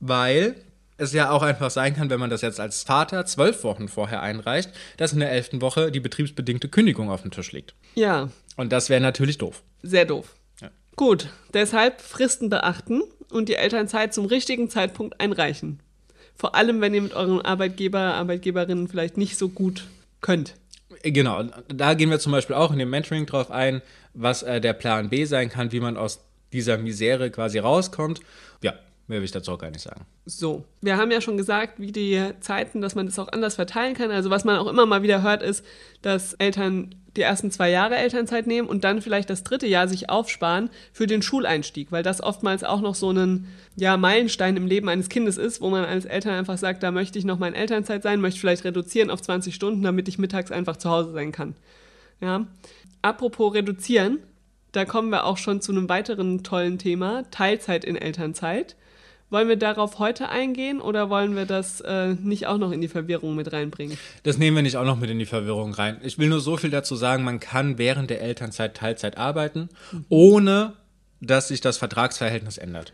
weil 0.00 0.56
es 0.96 1.12
ja 1.12 1.30
auch 1.30 1.42
einfach 1.42 1.70
sein 1.70 1.94
kann, 1.94 2.08
wenn 2.08 2.20
man 2.20 2.30
das 2.30 2.40
jetzt 2.40 2.58
als 2.58 2.82
Vater 2.82 3.26
zwölf 3.26 3.64
Wochen 3.64 3.86
vorher 3.86 4.22
einreicht, 4.22 4.70
dass 4.96 5.12
in 5.12 5.20
der 5.20 5.30
elften 5.30 5.60
Woche 5.60 5.92
die 5.92 6.00
betriebsbedingte 6.00 6.70
Kündigung 6.70 7.10
auf 7.10 7.20
dem 7.20 7.30
Tisch 7.30 7.52
liegt. 7.52 7.74
Ja. 7.94 8.30
Und 8.56 8.72
das 8.72 8.88
wäre 8.88 9.02
natürlich 9.02 9.36
doof. 9.36 9.62
Sehr 9.82 10.06
doof. 10.06 10.34
Ja. 10.62 10.70
Gut, 10.96 11.28
deshalb 11.52 12.00
Fristen 12.00 12.48
beachten 12.48 13.02
und 13.30 13.50
die 13.50 13.56
Elternzeit 13.56 14.14
zum 14.14 14.24
richtigen 14.24 14.70
Zeitpunkt 14.70 15.20
einreichen. 15.20 15.80
Vor 16.36 16.54
allem, 16.54 16.80
wenn 16.80 16.94
ihr 16.94 17.02
mit 17.02 17.14
euren 17.14 17.40
Arbeitgeber, 17.40 18.14
Arbeitgeberinnen 18.14 18.88
vielleicht 18.88 19.16
nicht 19.16 19.38
so 19.38 19.48
gut 19.48 19.84
könnt. 20.20 20.54
Genau, 21.02 21.44
da 21.68 21.94
gehen 21.94 22.10
wir 22.10 22.18
zum 22.18 22.32
Beispiel 22.32 22.54
auch 22.54 22.72
in 22.72 22.78
dem 22.78 22.90
Mentoring 22.90 23.26
drauf 23.26 23.50
ein, 23.50 23.82
was 24.14 24.42
äh, 24.42 24.60
der 24.60 24.72
Plan 24.72 25.08
B 25.08 25.24
sein 25.24 25.48
kann, 25.48 25.72
wie 25.72 25.80
man 25.80 25.96
aus 25.96 26.20
dieser 26.52 26.78
Misere 26.78 27.30
quasi 27.30 27.58
rauskommt. 27.58 28.20
Ja, 28.62 28.74
Mehr 29.08 29.18
will 29.18 29.24
ich 29.24 29.32
dazu 29.32 29.52
auch 29.52 29.58
gar 29.58 29.70
nicht 29.70 29.82
sagen. 29.82 30.06
So, 30.26 30.64
wir 30.80 30.96
haben 30.96 31.10
ja 31.10 31.20
schon 31.20 31.36
gesagt, 31.36 31.80
wie 31.80 31.92
die 31.92 32.30
Zeiten, 32.40 32.80
dass 32.80 32.94
man 32.94 33.06
das 33.06 33.18
auch 33.18 33.28
anders 33.28 33.56
verteilen 33.56 33.94
kann. 33.94 34.10
Also 34.10 34.30
was 34.30 34.44
man 34.44 34.56
auch 34.56 34.68
immer 34.68 34.86
mal 34.86 35.02
wieder 35.02 35.22
hört, 35.22 35.42
ist, 35.42 35.64
dass 36.02 36.34
Eltern 36.34 36.94
die 37.16 37.22
ersten 37.22 37.50
zwei 37.50 37.70
Jahre 37.70 37.96
Elternzeit 37.96 38.46
nehmen 38.46 38.68
und 38.68 38.84
dann 38.84 39.02
vielleicht 39.02 39.28
das 39.28 39.42
dritte 39.42 39.66
Jahr 39.66 39.86
sich 39.86 40.08
aufsparen 40.08 40.70
für 40.92 41.06
den 41.06 41.20
Schuleinstieg, 41.20 41.92
weil 41.92 42.02
das 42.02 42.22
oftmals 42.22 42.64
auch 42.64 42.80
noch 42.80 42.94
so 42.94 43.10
ein 43.10 43.48
ja, 43.76 43.96
Meilenstein 43.96 44.56
im 44.56 44.66
Leben 44.66 44.88
eines 44.88 45.08
Kindes 45.08 45.36
ist, 45.36 45.60
wo 45.60 45.68
man 45.68 45.84
als 45.84 46.06
Eltern 46.06 46.34
einfach 46.34 46.56
sagt, 46.56 46.82
da 46.82 46.90
möchte 46.90 47.18
ich 47.18 47.24
noch 47.24 47.38
mal 47.38 47.48
in 47.48 47.54
Elternzeit 47.54 48.02
sein, 48.02 48.20
möchte 48.20 48.40
vielleicht 48.40 48.64
reduzieren 48.64 49.10
auf 49.10 49.20
20 49.20 49.54
Stunden, 49.54 49.82
damit 49.82 50.08
ich 50.08 50.18
mittags 50.18 50.50
einfach 50.50 50.78
zu 50.78 50.88
Hause 50.88 51.12
sein 51.12 51.32
kann. 51.32 51.54
Ja. 52.20 52.46
Apropos 53.02 53.52
reduzieren, 53.52 54.20
da 54.70 54.86
kommen 54.86 55.10
wir 55.10 55.24
auch 55.24 55.36
schon 55.36 55.60
zu 55.60 55.72
einem 55.72 55.88
weiteren 55.88 56.42
tollen 56.42 56.78
Thema, 56.78 57.24
Teilzeit 57.30 57.84
in 57.84 57.96
Elternzeit. 57.96 58.76
Wollen 59.32 59.48
wir 59.48 59.56
darauf 59.56 59.98
heute 59.98 60.28
eingehen 60.28 60.78
oder 60.82 61.08
wollen 61.08 61.34
wir 61.34 61.46
das 61.46 61.80
äh, 61.80 62.08
nicht 62.22 62.46
auch 62.46 62.58
noch 62.58 62.70
in 62.70 62.82
die 62.82 62.88
Verwirrung 62.88 63.34
mit 63.34 63.50
reinbringen? 63.50 63.96
Das 64.24 64.36
nehmen 64.36 64.56
wir 64.56 64.62
nicht 64.62 64.76
auch 64.76 64.84
noch 64.84 65.00
mit 65.00 65.08
in 65.08 65.18
die 65.18 65.24
Verwirrung 65.24 65.72
rein. 65.72 65.96
Ich 66.02 66.18
will 66.18 66.28
nur 66.28 66.40
so 66.40 66.58
viel 66.58 66.68
dazu 66.68 66.96
sagen, 66.96 67.24
man 67.24 67.40
kann 67.40 67.78
während 67.78 68.10
der 68.10 68.20
Elternzeit 68.20 68.76
Teilzeit 68.76 69.16
arbeiten, 69.16 69.70
mhm. 69.90 70.04
ohne 70.10 70.74
dass 71.22 71.48
sich 71.48 71.62
das 71.62 71.78
Vertragsverhältnis 71.78 72.58
ändert. 72.58 72.92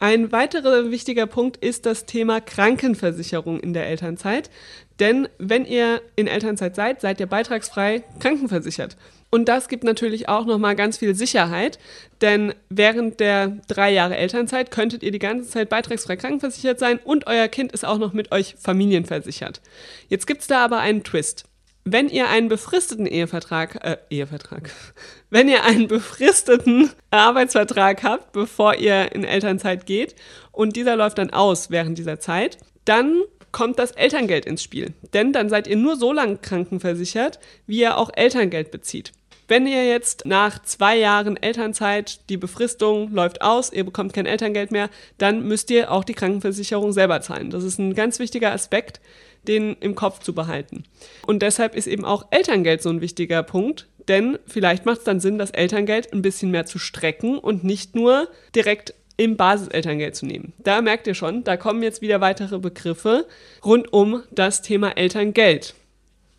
Ein 0.00 0.32
weiterer 0.32 0.90
wichtiger 0.90 1.26
Punkt 1.26 1.56
ist 1.56 1.86
das 1.86 2.04
Thema 2.04 2.40
Krankenversicherung 2.40 3.60
in 3.60 3.74
der 3.74 3.86
Elternzeit. 3.86 4.50
Denn 4.98 5.28
wenn 5.38 5.66
ihr 5.66 6.02
in 6.16 6.26
Elternzeit 6.26 6.74
seid, 6.74 7.00
seid 7.00 7.20
ihr 7.20 7.26
beitragsfrei 7.26 8.02
krankenversichert. 8.18 8.96
Und 9.34 9.46
das 9.46 9.66
gibt 9.66 9.82
natürlich 9.82 10.28
auch 10.28 10.46
nochmal 10.46 10.76
ganz 10.76 10.98
viel 10.98 11.16
Sicherheit, 11.16 11.80
denn 12.20 12.54
während 12.68 13.18
der 13.18 13.48
drei 13.66 13.90
Jahre 13.90 14.16
Elternzeit 14.16 14.70
könntet 14.70 15.02
ihr 15.02 15.10
die 15.10 15.18
ganze 15.18 15.50
Zeit 15.50 15.68
beitragsfrei 15.70 16.14
krankenversichert 16.14 16.78
sein 16.78 17.00
und 17.02 17.26
euer 17.26 17.48
Kind 17.48 17.72
ist 17.72 17.84
auch 17.84 17.98
noch 17.98 18.12
mit 18.12 18.30
euch 18.30 18.54
familienversichert. 18.60 19.60
Jetzt 20.08 20.28
gibt 20.28 20.42
es 20.42 20.46
da 20.46 20.64
aber 20.64 20.78
einen 20.78 21.02
Twist. 21.02 21.46
Wenn 21.82 22.08
ihr 22.08 22.28
einen 22.28 22.48
befristeten 22.48 23.06
Ehevertrag, 23.06 23.84
äh, 23.84 23.96
Ehevertrag, 24.08 24.70
wenn 25.30 25.48
ihr 25.48 25.64
einen 25.64 25.88
befristeten 25.88 26.90
Arbeitsvertrag 27.10 28.04
habt, 28.04 28.30
bevor 28.30 28.76
ihr 28.76 29.16
in 29.16 29.24
Elternzeit 29.24 29.84
geht 29.84 30.14
und 30.52 30.76
dieser 30.76 30.94
läuft 30.94 31.18
dann 31.18 31.30
aus 31.30 31.70
während 31.70 31.98
dieser 31.98 32.20
Zeit, 32.20 32.58
dann 32.84 33.22
kommt 33.54 33.78
das 33.78 33.92
Elterngeld 33.92 34.46
ins 34.46 34.62
Spiel. 34.62 34.92
Denn 35.12 35.32
dann 35.32 35.48
seid 35.48 35.66
ihr 35.66 35.76
nur 35.76 35.96
so 35.96 36.12
lange 36.12 36.36
krankenversichert, 36.36 37.38
wie 37.66 37.80
ihr 37.80 37.96
auch 37.96 38.10
Elterngeld 38.12 38.70
bezieht. 38.70 39.12
Wenn 39.46 39.66
ihr 39.66 39.86
jetzt 39.86 40.24
nach 40.24 40.62
zwei 40.62 40.96
Jahren 40.96 41.36
Elternzeit, 41.36 42.28
die 42.30 42.38
Befristung 42.38 43.12
läuft 43.12 43.42
aus, 43.42 43.72
ihr 43.72 43.84
bekommt 43.84 44.14
kein 44.14 44.26
Elterngeld 44.26 44.70
mehr, 44.70 44.88
dann 45.18 45.46
müsst 45.46 45.70
ihr 45.70 45.90
auch 45.90 46.04
die 46.04 46.14
Krankenversicherung 46.14 46.92
selber 46.92 47.20
zahlen. 47.20 47.50
Das 47.50 47.62
ist 47.62 47.78
ein 47.78 47.94
ganz 47.94 48.18
wichtiger 48.18 48.52
Aspekt, 48.52 49.00
den 49.46 49.76
im 49.80 49.94
Kopf 49.94 50.20
zu 50.20 50.34
behalten. 50.34 50.84
Und 51.26 51.42
deshalb 51.42 51.74
ist 51.74 51.86
eben 51.86 52.04
auch 52.06 52.26
Elterngeld 52.30 52.82
so 52.82 52.88
ein 52.88 53.02
wichtiger 53.02 53.42
Punkt, 53.42 53.86
denn 54.08 54.38
vielleicht 54.46 54.86
macht 54.86 54.98
es 54.98 55.04
dann 55.04 55.20
Sinn, 55.20 55.38
das 55.38 55.50
Elterngeld 55.50 56.12
ein 56.12 56.22
bisschen 56.22 56.50
mehr 56.50 56.66
zu 56.66 56.78
strecken 56.78 57.38
und 57.38 57.64
nicht 57.64 57.94
nur 57.94 58.28
direkt 58.54 58.94
im 59.16 59.36
Basiselterngeld 59.36 60.16
zu 60.16 60.26
nehmen. 60.26 60.52
Da 60.58 60.80
merkt 60.80 61.06
ihr 61.06 61.14
schon, 61.14 61.44
da 61.44 61.56
kommen 61.56 61.82
jetzt 61.82 62.02
wieder 62.02 62.20
weitere 62.20 62.58
Begriffe 62.58 63.26
rund 63.64 63.92
um 63.92 64.22
das 64.30 64.62
Thema 64.62 64.96
Elterngeld 64.96 65.74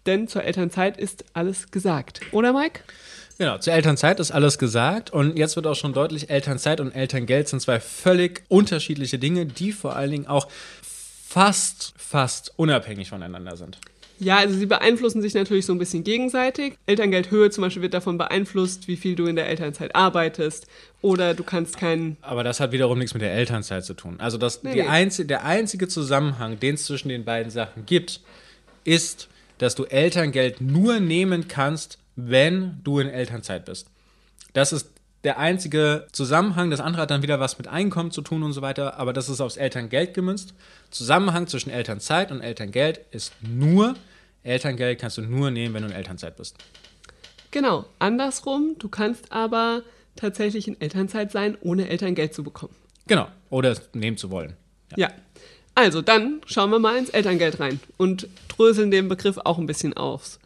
denn 0.05 0.27
zur 0.27 0.43
Elternzeit 0.43 0.97
ist 0.97 1.25
alles 1.33 1.71
gesagt. 1.71 2.21
Oder 2.31 2.53
Mike? 2.53 2.81
Genau, 3.37 3.57
zur 3.57 3.73
Elternzeit 3.73 4.19
ist 4.19 4.31
alles 4.31 4.57
gesagt 4.57 5.11
und 5.11 5.37
jetzt 5.37 5.55
wird 5.57 5.67
auch 5.67 5.75
schon 5.75 5.93
deutlich, 5.93 6.29
Elternzeit 6.29 6.79
und 6.79 6.95
Elterngeld 6.95 7.49
sind 7.49 7.61
zwei 7.61 7.81
völlig 7.81 8.43
unterschiedliche 8.47 9.19
Dinge, 9.19 9.45
die 9.45 9.73
vor 9.73 9.95
allen 9.95 10.11
Dingen 10.11 10.27
auch 10.27 10.47
fast, 10.81 11.93
fast 11.97 12.53
unabhängig 12.55 13.09
voneinander 13.09 13.57
sind. 13.57 13.77
Ja, 14.19 14.37
also 14.37 14.55
sie 14.55 14.65
beeinflussen 14.65 15.21
sich 15.21 15.33
natürlich 15.33 15.65
so 15.65 15.73
ein 15.73 15.77
bisschen 15.77 16.03
gegenseitig. 16.03 16.77
Elterngeldhöhe 16.85 17.49
zum 17.49 17.63
Beispiel 17.63 17.81
wird 17.81 17.93
davon 17.93 18.17
beeinflusst, 18.17 18.87
wie 18.87 18.95
viel 18.95 19.15
du 19.15 19.25
in 19.25 19.35
der 19.35 19.49
Elternzeit 19.49 19.93
arbeitest. 19.93 20.67
Oder 21.01 21.33
du 21.33 21.43
kannst 21.43 21.77
keinen. 21.77 22.15
Aber 22.21 22.43
das 22.43 22.61
hat 22.61 22.71
wiederum 22.71 22.97
nichts 22.97 23.13
mit 23.13 23.21
der 23.21 23.33
Elternzeit 23.33 23.83
zu 23.83 23.93
tun. 23.93 24.15
Also 24.19 24.37
das, 24.37 24.63
nee, 24.63 24.75
nee. 24.75 24.81
Einzige, 24.83 25.27
der 25.27 25.43
einzige 25.43 25.89
Zusammenhang, 25.89 26.59
den 26.59 26.75
es 26.75 26.85
zwischen 26.85 27.09
den 27.09 27.25
beiden 27.25 27.51
Sachen 27.51 27.85
gibt, 27.85 28.21
ist, 28.85 29.27
dass 29.57 29.75
du 29.75 29.85
Elterngeld 29.85 30.61
nur 30.61 30.99
nehmen 30.99 31.47
kannst, 31.47 31.97
wenn 32.15 32.79
du 32.83 32.99
in 32.99 33.07
Elternzeit 33.07 33.65
bist. 33.65 33.87
Das 34.53 34.73
ist 34.73 34.89
der 35.25 35.39
einzige 35.39 36.07
Zusammenhang. 36.11 36.69
Das 36.69 36.79
andere 36.79 37.01
hat 37.01 37.11
dann 37.11 37.23
wieder 37.23 37.39
was 37.39 37.57
mit 37.57 37.67
Einkommen 37.67 38.11
zu 38.11 38.21
tun 38.21 38.43
und 38.43 38.53
so 38.53 38.61
weiter, 38.61 38.97
aber 38.99 39.11
das 39.11 39.27
ist 39.27 39.41
aufs 39.41 39.57
Elterngeld 39.57 40.13
gemünzt. 40.13 40.53
Zusammenhang 40.91 41.47
zwischen 41.47 41.71
Elternzeit 41.71 42.31
und 42.31 42.41
Elterngeld 42.41 43.01
ist 43.11 43.33
nur, 43.41 43.95
Elterngeld 44.43 44.99
kannst 44.99 45.17
du 45.17 45.23
nur 45.23 45.51
nehmen, 45.51 45.73
wenn 45.73 45.81
du 45.81 45.89
in 45.89 45.95
Elternzeit 45.95 46.37
bist. 46.37 46.57
Genau, 47.51 47.85
andersrum, 47.99 48.75
du 48.77 48.87
kannst 48.87 49.31
aber 49.31 49.81
tatsächlich 50.15 50.67
in 50.67 50.79
Elternzeit 50.79 51.31
sein, 51.31 51.57
ohne 51.61 51.89
Elterngeld 51.89 52.33
zu 52.33 52.43
bekommen. 52.43 52.75
Genau, 53.07 53.27
oder 53.49 53.71
es 53.71 53.89
nehmen 53.93 54.17
zu 54.17 54.29
wollen. 54.29 54.55
Ja. 54.91 55.07
ja. 55.07 55.13
Also, 55.75 56.01
dann 56.01 56.41
schauen 56.45 56.71
wir 56.71 56.79
mal 56.79 56.97
ins 56.97 57.09
Elterngeld 57.09 57.59
rein 57.59 57.81
und 57.97 58.27
dröseln 58.47 58.91
den 58.91 59.09
Begriff 59.09 59.37
auch 59.43 59.57
ein 59.57 59.67
bisschen 59.67 59.95
auf. 59.95 60.39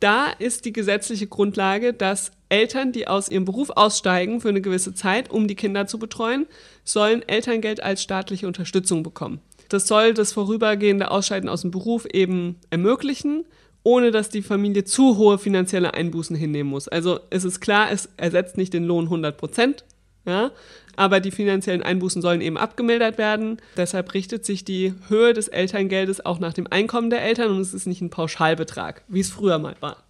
Da 0.00 0.30
ist 0.30 0.64
die 0.64 0.72
gesetzliche 0.72 1.26
Grundlage, 1.26 1.92
dass 1.92 2.32
Eltern, 2.48 2.90
die 2.90 3.06
aus 3.06 3.28
ihrem 3.28 3.44
Beruf 3.44 3.68
aussteigen 3.68 4.40
für 4.40 4.48
eine 4.48 4.62
gewisse 4.62 4.94
Zeit, 4.94 5.30
um 5.30 5.46
die 5.46 5.54
Kinder 5.54 5.86
zu 5.86 5.98
betreuen, 5.98 6.46
sollen 6.84 7.22
Elterngeld 7.28 7.82
als 7.82 8.02
staatliche 8.02 8.46
Unterstützung 8.46 9.02
bekommen. 9.02 9.40
Das 9.68 9.86
soll 9.86 10.14
das 10.14 10.32
vorübergehende 10.32 11.10
Ausscheiden 11.10 11.50
aus 11.50 11.60
dem 11.60 11.70
Beruf 11.70 12.06
eben 12.06 12.56
ermöglichen, 12.70 13.44
ohne 13.82 14.10
dass 14.10 14.30
die 14.30 14.42
Familie 14.42 14.84
zu 14.84 15.18
hohe 15.18 15.38
finanzielle 15.38 15.94
Einbußen 15.94 16.34
hinnehmen 16.34 16.70
muss. 16.70 16.88
Also 16.88 17.20
es 17.28 17.44
ist 17.44 17.60
klar, 17.60 17.90
es 17.92 18.08
ersetzt 18.16 18.56
nicht 18.56 18.72
den 18.72 18.84
Lohn 18.84 19.04
100 19.04 19.36
Prozent, 19.36 19.84
ja, 20.26 20.50
aber 20.96 21.20
die 21.20 21.30
finanziellen 21.30 21.82
Einbußen 21.82 22.20
sollen 22.20 22.40
eben 22.40 22.58
abgemildert 22.58 23.18
werden. 23.18 23.58
Deshalb 23.76 24.12
richtet 24.14 24.44
sich 24.44 24.64
die 24.64 24.94
Höhe 25.08 25.32
des 25.32 25.48
Elterngeldes 25.48 26.24
auch 26.24 26.38
nach 26.38 26.52
dem 26.52 26.66
Einkommen 26.66 27.10
der 27.10 27.22
Eltern 27.22 27.50
und 27.50 27.60
es 27.60 27.74
ist 27.74 27.86
nicht 27.86 28.00
ein 28.00 28.10
Pauschalbetrag, 28.10 29.02
wie 29.08 29.20
es 29.20 29.30
früher 29.30 29.58
mal 29.58 29.76
war. 29.80 30.02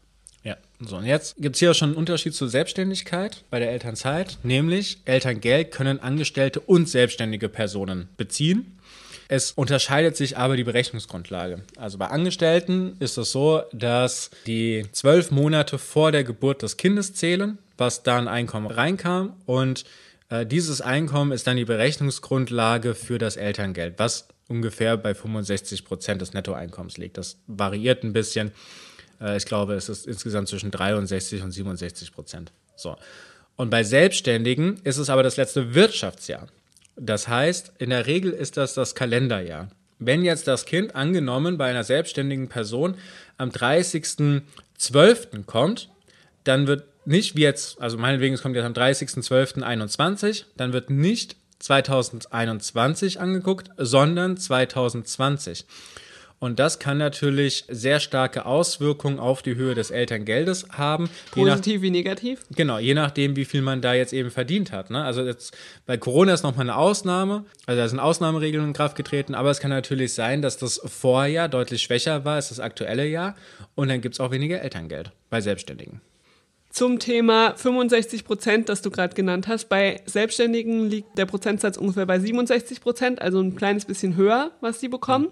Ja, 0.42 0.56
so 0.80 0.96
und 0.96 1.04
jetzt 1.04 1.36
gibt 1.36 1.56
es 1.56 1.60
hier 1.60 1.72
auch 1.72 1.74
schon 1.74 1.90
einen 1.90 1.98
Unterschied 1.98 2.34
zur 2.34 2.48
Selbstständigkeit 2.48 3.44
bei 3.50 3.58
der 3.58 3.70
Elternzeit, 3.70 4.38
nämlich 4.42 4.98
Elterngeld 5.04 5.70
können 5.70 6.00
Angestellte 6.00 6.60
und 6.60 6.88
selbstständige 6.88 7.48
Personen 7.48 8.08
beziehen. 8.16 8.78
Es 9.32 9.52
unterscheidet 9.52 10.16
sich 10.16 10.38
aber 10.38 10.56
die 10.56 10.64
Berechnungsgrundlage. 10.64 11.62
Also 11.76 11.98
bei 11.98 12.08
Angestellten 12.08 12.96
ist 12.98 13.16
es 13.16 13.30
so, 13.30 13.62
dass 13.72 14.30
die 14.48 14.86
zwölf 14.90 15.30
Monate 15.30 15.78
vor 15.78 16.10
der 16.10 16.24
Geburt 16.24 16.62
des 16.62 16.76
Kindes 16.76 17.14
zählen, 17.14 17.58
was 17.80 18.02
da 18.02 18.18
an 18.18 18.28
Einkommen 18.28 18.66
reinkam 18.66 19.34
und 19.46 19.84
äh, 20.28 20.46
dieses 20.46 20.80
Einkommen 20.80 21.32
ist 21.32 21.46
dann 21.46 21.56
die 21.56 21.64
Berechnungsgrundlage 21.64 22.94
für 22.94 23.18
das 23.18 23.36
Elterngeld, 23.36 23.98
was 23.98 24.28
ungefähr 24.48 24.96
bei 24.96 25.14
65 25.14 25.84
Prozent 25.84 26.22
des 26.22 26.32
Nettoeinkommens 26.32 26.96
liegt. 26.98 27.18
Das 27.18 27.38
variiert 27.46 28.04
ein 28.04 28.12
bisschen. 28.12 28.52
Äh, 29.20 29.36
ich 29.36 29.44
glaube, 29.44 29.74
es 29.74 29.88
ist 29.88 30.06
insgesamt 30.06 30.48
zwischen 30.48 30.70
63 30.70 31.42
und 31.42 31.50
67 31.50 32.12
Prozent. 32.12 32.52
So. 32.76 32.96
Und 33.56 33.70
bei 33.70 33.82
Selbstständigen 33.82 34.80
ist 34.84 34.96
es 34.96 35.10
aber 35.10 35.22
das 35.22 35.36
letzte 35.36 35.74
Wirtschaftsjahr. 35.74 36.46
Das 36.96 37.28
heißt, 37.28 37.72
in 37.78 37.90
der 37.90 38.06
Regel 38.06 38.32
ist 38.32 38.56
das 38.56 38.74
das 38.74 38.94
Kalenderjahr. 38.94 39.68
Wenn 39.98 40.24
jetzt 40.24 40.46
das 40.46 40.64
Kind 40.64 40.94
angenommen 40.94 41.58
bei 41.58 41.68
einer 41.68 41.84
selbstständigen 41.84 42.48
Person 42.48 42.96
am 43.36 43.50
30.12. 43.50 45.44
kommt, 45.44 45.90
dann 46.44 46.66
wird 46.66 46.84
nicht 47.10 47.36
wie 47.36 47.42
jetzt, 47.42 47.80
also 47.80 47.98
meinetwegen, 47.98 48.34
es 48.34 48.42
kommt 48.42 48.56
jetzt 48.56 48.64
am 48.64 48.72
30.12.21, 48.72 50.44
dann 50.56 50.72
wird 50.72 50.90
nicht 50.90 51.36
2021 51.58 53.20
angeguckt, 53.20 53.70
sondern 53.76 54.36
2020. 54.36 55.66
Und 56.38 56.58
das 56.58 56.78
kann 56.78 56.96
natürlich 56.96 57.66
sehr 57.68 58.00
starke 58.00 58.46
Auswirkungen 58.46 59.18
auf 59.18 59.42
die 59.42 59.56
Höhe 59.56 59.74
des 59.74 59.90
Elterngeldes 59.90 60.68
haben. 60.70 61.10
Positiv 61.32 61.76
nach, 61.76 61.82
wie 61.82 61.90
negativ? 61.90 62.40
Genau, 62.56 62.78
je 62.78 62.94
nachdem, 62.94 63.36
wie 63.36 63.44
viel 63.44 63.60
man 63.60 63.82
da 63.82 63.92
jetzt 63.92 64.14
eben 64.14 64.30
verdient 64.30 64.72
hat. 64.72 64.88
Ne? 64.88 65.04
Also 65.04 65.22
jetzt 65.22 65.54
bei 65.84 65.98
Corona 65.98 66.32
ist 66.32 66.42
nochmal 66.42 66.62
eine 66.62 66.76
Ausnahme, 66.76 67.44
also 67.66 67.78
da 67.78 67.86
sind 67.86 67.98
Ausnahmeregelungen 67.98 68.70
in 68.70 68.74
Kraft 68.74 68.96
getreten, 68.96 69.34
aber 69.34 69.50
es 69.50 69.60
kann 69.60 69.70
natürlich 69.70 70.14
sein, 70.14 70.40
dass 70.40 70.56
das 70.56 70.80
Vorjahr 70.82 71.48
deutlich 71.48 71.82
schwächer 71.82 72.24
war 72.24 72.36
als 72.36 72.48
das 72.48 72.58
aktuelle 72.58 73.06
Jahr 73.06 73.36
und 73.74 73.88
dann 73.88 74.00
gibt 74.00 74.14
es 74.14 74.20
auch 74.20 74.30
weniger 74.30 74.62
Elterngeld 74.62 75.12
bei 75.28 75.42
Selbstständigen. 75.42 76.00
Zum 76.70 77.00
Thema 77.00 77.54
65 77.56 78.24
Prozent, 78.24 78.68
das 78.68 78.80
du 78.80 78.90
gerade 78.90 79.14
genannt 79.14 79.48
hast. 79.48 79.68
Bei 79.68 80.00
Selbstständigen 80.06 80.88
liegt 80.88 81.18
der 81.18 81.26
Prozentsatz 81.26 81.76
ungefähr 81.76 82.06
bei 82.06 82.20
67 82.20 82.80
Prozent, 82.80 83.20
also 83.20 83.40
ein 83.40 83.56
kleines 83.56 83.84
bisschen 83.84 84.14
höher, 84.14 84.52
was 84.60 84.78
die 84.78 84.88
bekommen. 84.88 85.28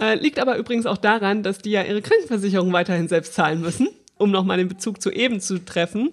Äh, 0.00 0.14
liegt 0.14 0.38
aber 0.38 0.56
übrigens 0.56 0.86
auch 0.86 0.96
daran, 0.96 1.42
dass 1.42 1.58
die 1.58 1.72
ja 1.72 1.82
ihre 1.82 2.00
Krankenversicherung 2.00 2.72
weiterhin 2.72 3.08
selbst 3.08 3.34
zahlen 3.34 3.60
müssen, 3.60 3.90
um 4.16 4.30
nochmal 4.30 4.56
den 4.56 4.68
Bezug 4.68 5.02
zu 5.02 5.10
eben 5.10 5.40
zu 5.40 5.62
treffen. 5.62 6.12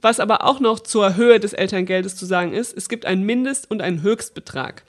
Was 0.00 0.18
aber 0.18 0.44
auch 0.44 0.58
noch 0.58 0.80
zur 0.80 1.14
Höhe 1.14 1.38
des 1.38 1.52
Elterngeldes 1.52 2.16
zu 2.16 2.26
sagen 2.26 2.52
ist, 2.52 2.76
es 2.76 2.88
gibt 2.88 3.06
einen 3.06 3.22
Mindest- 3.22 3.70
und 3.70 3.80
einen 3.80 4.02
Höchstbetrag. 4.02 4.82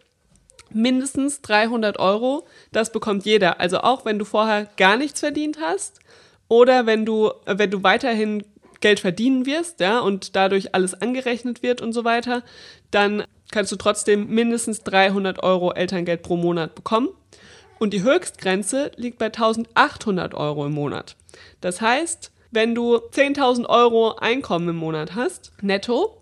Mindestens 0.72 1.42
300 1.42 2.00
Euro, 2.00 2.48
das 2.72 2.92
bekommt 2.92 3.24
jeder. 3.24 3.60
Also 3.60 3.82
auch 3.82 4.04
wenn 4.04 4.18
du 4.18 4.26
vorher 4.26 4.68
gar 4.78 4.98
nichts 4.98 5.20
verdient 5.20 5.60
hast 5.62 6.00
oder 6.48 6.88
wenn 6.88 7.06
du, 7.06 7.32
wenn 7.46 7.70
du 7.70 7.84
weiterhin 7.84 8.44
Geld 8.86 9.00
verdienen 9.00 9.48
wirst, 9.48 9.80
ja, 9.80 9.98
und 9.98 10.36
dadurch 10.36 10.76
alles 10.76 10.94
angerechnet 10.94 11.64
wird 11.64 11.82
und 11.82 11.92
so 11.92 12.04
weiter, 12.04 12.44
dann 12.92 13.24
kannst 13.50 13.72
du 13.72 13.78
trotzdem 13.78 14.28
mindestens 14.28 14.84
300 14.84 15.42
Euro 15.42 15.74
Elterngeld 15.74 16.22
pro 16.22 16.38
Monat 16.38 16.76
bekommen. 16.76 17.10
Und 17.80 17.94
die 17.94 18.04
Höchstgrenze 18.04 18.92
liegt 18.96 19.18
bei 19.18 19.26
1800 19.26 20.36
Euro 20.36 20.68
im 20.68 20.74
Monat. 20.74 21.16
Das 21.62 21.82
heißt, 21.82 22.32
wenn 22.52 22.76
du 22.76 22.98
10.000 22.98 23.66
Euro 23.66 24.18
Einkommen 24.18 24.70
im 24.70 24.76
Monat 24.76 25.16
hast, 25.16 25.52
netto, 25.62 26.22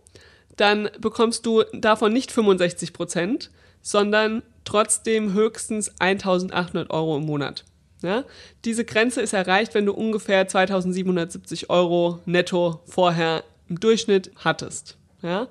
dann 0.55 0.89
bekommst 1.01 1.45
du 1.45 1.63
davon 1.73 2.13
nicht 2.13 2.31
65 2.31 2.93
Prozent, 2.93 3.51
sondern 3.81 4.41
trotzdem 4.63 5.33
höchstens 5.33 5.91
1.800 5.99 6.91
Euro 6.91 7.17
im 7.17 7.25
Monat. 7.25 7.65
Ja? 8.03 8.25
Diese 8.65 8.85
Grenze 8.85 9.21
ist 9.21 9.33
erreicht, 9.33 9.73
wenn 9.73 9.85
du 9.85 9.93
ungefähr 9.93 10.47
2770 10.47 11.69
Euro 11.69 12.19
netto 12.25 12.81
vorher 12.85 13.43
im 13.67 13.79
Durchschnitt 13.79 14.31
hattest. 14.37 14.97
Ja? 15.21 15.47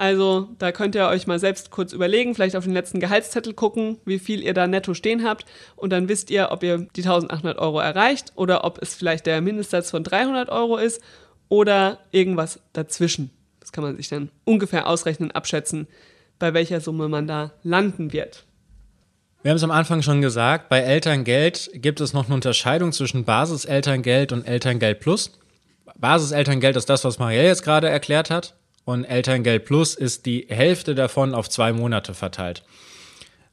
Also 0.00 0.48
da 0.58 0.72
könnt 0.72 0.94
ihr 0.94 1.06
euch 1.08 1.26
mal 1.26 1.38
selbst 1.38 1.70
kurz 1.70 1.92
überlegen, 1.92 2.34
vielleicht 2.34 2.56
auf 2.56 2.64
den 2.64 2.72
letzten 2.72 3.00
Gehaltszettel 3.00 3.52
gucken, 3.52 3.98
wie 4.06 4.18
viel 4.18 4.42
ihr 4.42 4.54
da 4.54 4.66
netto 4.66 4.94
stehen 4.94 5.24
habt 5.24 5.44
und 5.76 5.90
dann 5.90 6.08
wisst 6.08 6.30
ihr, 6.30 6.48
ob 6.52 6.62
ihr 6.62 6.88
die 6.96 7.02
1800 7.02 7.58
Euro 7.58 7.80
erreicht 7.80 8.32
oder 8.34 8.64
ob 8.64 8.80
es 8.80 8.94
vielleicht 8.94 9.26
der 9.26 9.42
Mindestsatz 9.42 9.90
von 9.90 10.02
300 10.02 10.48
Euro 10.48 10.78
ist 10.78 11.02
oder 11.50 11.98
irgendwas 12.12 12.60
dazwischen. 12.72 13.30
Das 13.60 13.72
kann 13.72 13.84
man 13.84 13.98
sich 13.98 14.08
dann 14.08 14.30
ungefähr 14.44 14.86
ausrechnen, 14.86 15.32
abschätzen, 15.32 15.86
bei 16.38 16.54
welcher 16.54 16.80
Summe 16.80 17.08
man 17.08 17.26
da 17.26 17.52
landen 17.62 18.14
wird. 18.14 18.46
Wir 19.42 19.50
haben 19.50 19.56
es 19.56 19.64
am 19.64 19.70
Anfang 19.70 20.02
schon 20.02 20.20
gesagt, 20.20 20.68
bei 20.68 20.80
Elterngeld 20.80 21.70
gibt 21.72 22.02
es 22.02 22.12
noch 22.12 22.26
eine 22.26 22.34
Unterscheidung 22.34 22.92
zwischen 22.92 23.24
Basiselterngeld 23.24 24.32
und 24.32 24.46
Elterngeld 24.46 25.00
Plus. 25.00 25.32
Basiselterngeld 25.96 26.76
ist 26.76 26.90
das, 26.90 27.04
was 27.04 27.18
Marielle 27.18 27.48
jetzt 27.48 27.62
gerade 27.62 27.88
erklärt 27.88 28.28
hat. 28.28 28.54
Und 28.84 29.04
Elterngeld 29.04 29.64
Plus 29.64 29.94
ist 29.94 30.26
die 30.26 30.44
Hälfte 30.50 30.94
davon 30.94 31.34
auf 31.34 31.48
zwei 31.48 31.72
Monate 31.72 32.12
verteilt. 32.12 32.64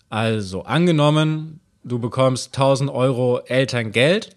Also 0.10 0.64
angenommen, 0.64 1.62
du 1.86 2.00
bekommst 2.00 2.48
1000 2.58 2.90
Euro 2.90 3.40
Elterngeld, 3.46 4.36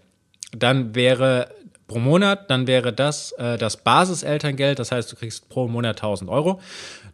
dann 0.57 0.95
wäre 0.95 1.53
pro 1.89 1.99
Monat, 1.99 2.49
dann 2.49 2.69
wäre 2.69 2.93
das 2.93 3.33
äh, 3.33 3.59
das 3.59 3.79
Basiselterngeld, 3.79 4.79
das 4.79 4.93
heißt, 4.93 5.11
du 5.11 5.17
kriegst 5.17 5.49
pro 5.49 5.67
Monat 5.67 5.97
1000 5.97 6.31
Euro. 6.31 6.61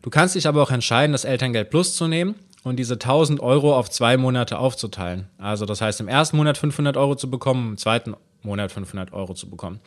Du 0.02 0.10
kannst 0.10 0.34
dich 0.34 0.46
aber 0.46 0.62
auch 0.62 0.70
entscheiden, 0.70 1.12
das 1.12 1.24
Elterngeld 1.24 1.70
Plus 1.70 1.96
zu 1.96 2.06
nehmen 2.06 2.34
und 2.66 2.80
diese 2.80 2.94
1000 2.94 3.38
Euro 3.38 3.76
auf 3.76 3.88
zwei 3.90 4.16
Monate 4.16 4.58
aufzuteilen. 4.58 5.28
Also 5.38 5.66
das 5.66 5.80
heißt, 5.80 6.00
im 6.00 6.08
ersten 6.08 6.36
Monat 6.36 6.58
500 6.58 6.96
Euro 6.96 7.14
zu 7.14 7.30
bekommen, 7.30 7.70
im 7.70 7.76
zweiten 7.76 8.16
Monat 8.42 8.72
500 8.72 9.12
Euro 9.12 9.34
zu 9.34 9.48
bekommen. 9.48 9.78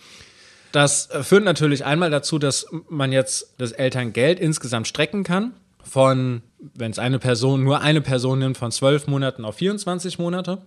Das 0.72 1.10
äh, 1.10 1.24
führt 1.24 1.44
natürlich 1.44 1.84
einmal 1.84 2.10
dazu, 2.10 2.40
dass 2.40 2.68
man 2.88 3.12
jetzt 3.12 3.56
das 3.58 3.74
Elterngeld 3.74 4.40
insgesamt 4.40 4.88
strecken 4.88 5.26
kann. 5.26 5.52
Von, 5.84 6.42
wenn 6.74 6.92
es 6.92 7.00
eine 7.00 7.20
Person, 7.20 7.66
nur 7.66 7.82
eine 7.82 8.00
Person 8.00 8.40
nimmt, 8.40 8.58
von 8.58 8.72
12 8.72 9.08
Monaten 9.08 9.44
auf 9.44 9.56
24 9.56 10.18
Monate. 10.18 10.60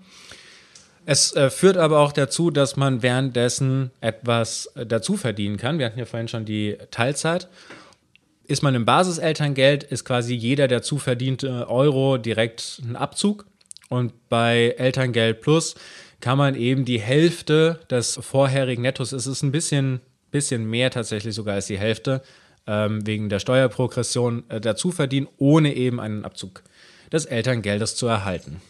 Es 1.07 1.35
äh, 1.35 1.49
führt 1.49 1.79
aber 1.79 2.01
auch 2.01 2.13
dazu, 2.13 2.51
dass 2.51 2.77
man 2.77 3.03
währenddessen 3.03 3.91
etwas 4.03 4.67
äh, 4.75 4.85
dazu 4.85 5.17
verdienen 5.17 5.57
kann. 5.57 5.79
Wir 5.79 5.87
hatten 5.87 5.99
ja 5.99 6.05
vorhin 6.05 6.29
schon 6.29 6.45
die 6.45 6.77
Teilzeit 6.91 7.49
ist 8.47 8.63
man 8.63 8.75
im 8.75 8.85
Basiselterngeld, 8.85 9.85
ist 9.85 10.05
quasi 10.05 10.35
jeder 10.35 10.69
der 10.69 10.83
zuverdiente 10.83 11.69
Euro 11.69 12.19
direkt 12.19 12.81
ein 12.85 12.97
Abzug. 12.97 13.47
Und 13.89 14.29
bei 14.29 14.75
Elterngeld 14.79 15.41
Plus 15.41 15.75
kann 16.21 16.39
man 16.39 16.55
eben 16.55 16.85
die 16.85 17.01
Hälfte 17.01 17.81
des 17.91 18.19
vorherigen 18.23 18.83
Nettos, 18.83 19.13
es 19.13 19.27
ist 19.27 19.43
ein 19.43 19.53
bisschen, 19.53 20.01
bisschen 20.31 20.65
mehr 20.65 20.91
tatsächlich 20.91 21.35
sogar 21.35 21.57
als 21.57 21.67
die 21.67 21.79
Hälfte, 21.79 22.23
ähm, 22.67 23.07
wegen 23.07 23.29
der 23.29 23.41
Steuerprogression 23.41 24.45
äh, 24.49 24.61
dazu 24.61 24.93
verdienen, 24.93 25.29
ohne 25.37 25.75
eben 25.75 26.01
einen 26.01 26.25
Abzug 26.25 26.63
des 27.13 27.27
Elterngeldes 27.27 27.97
zu 27.97 28.07
erhalten. 28.07 28.63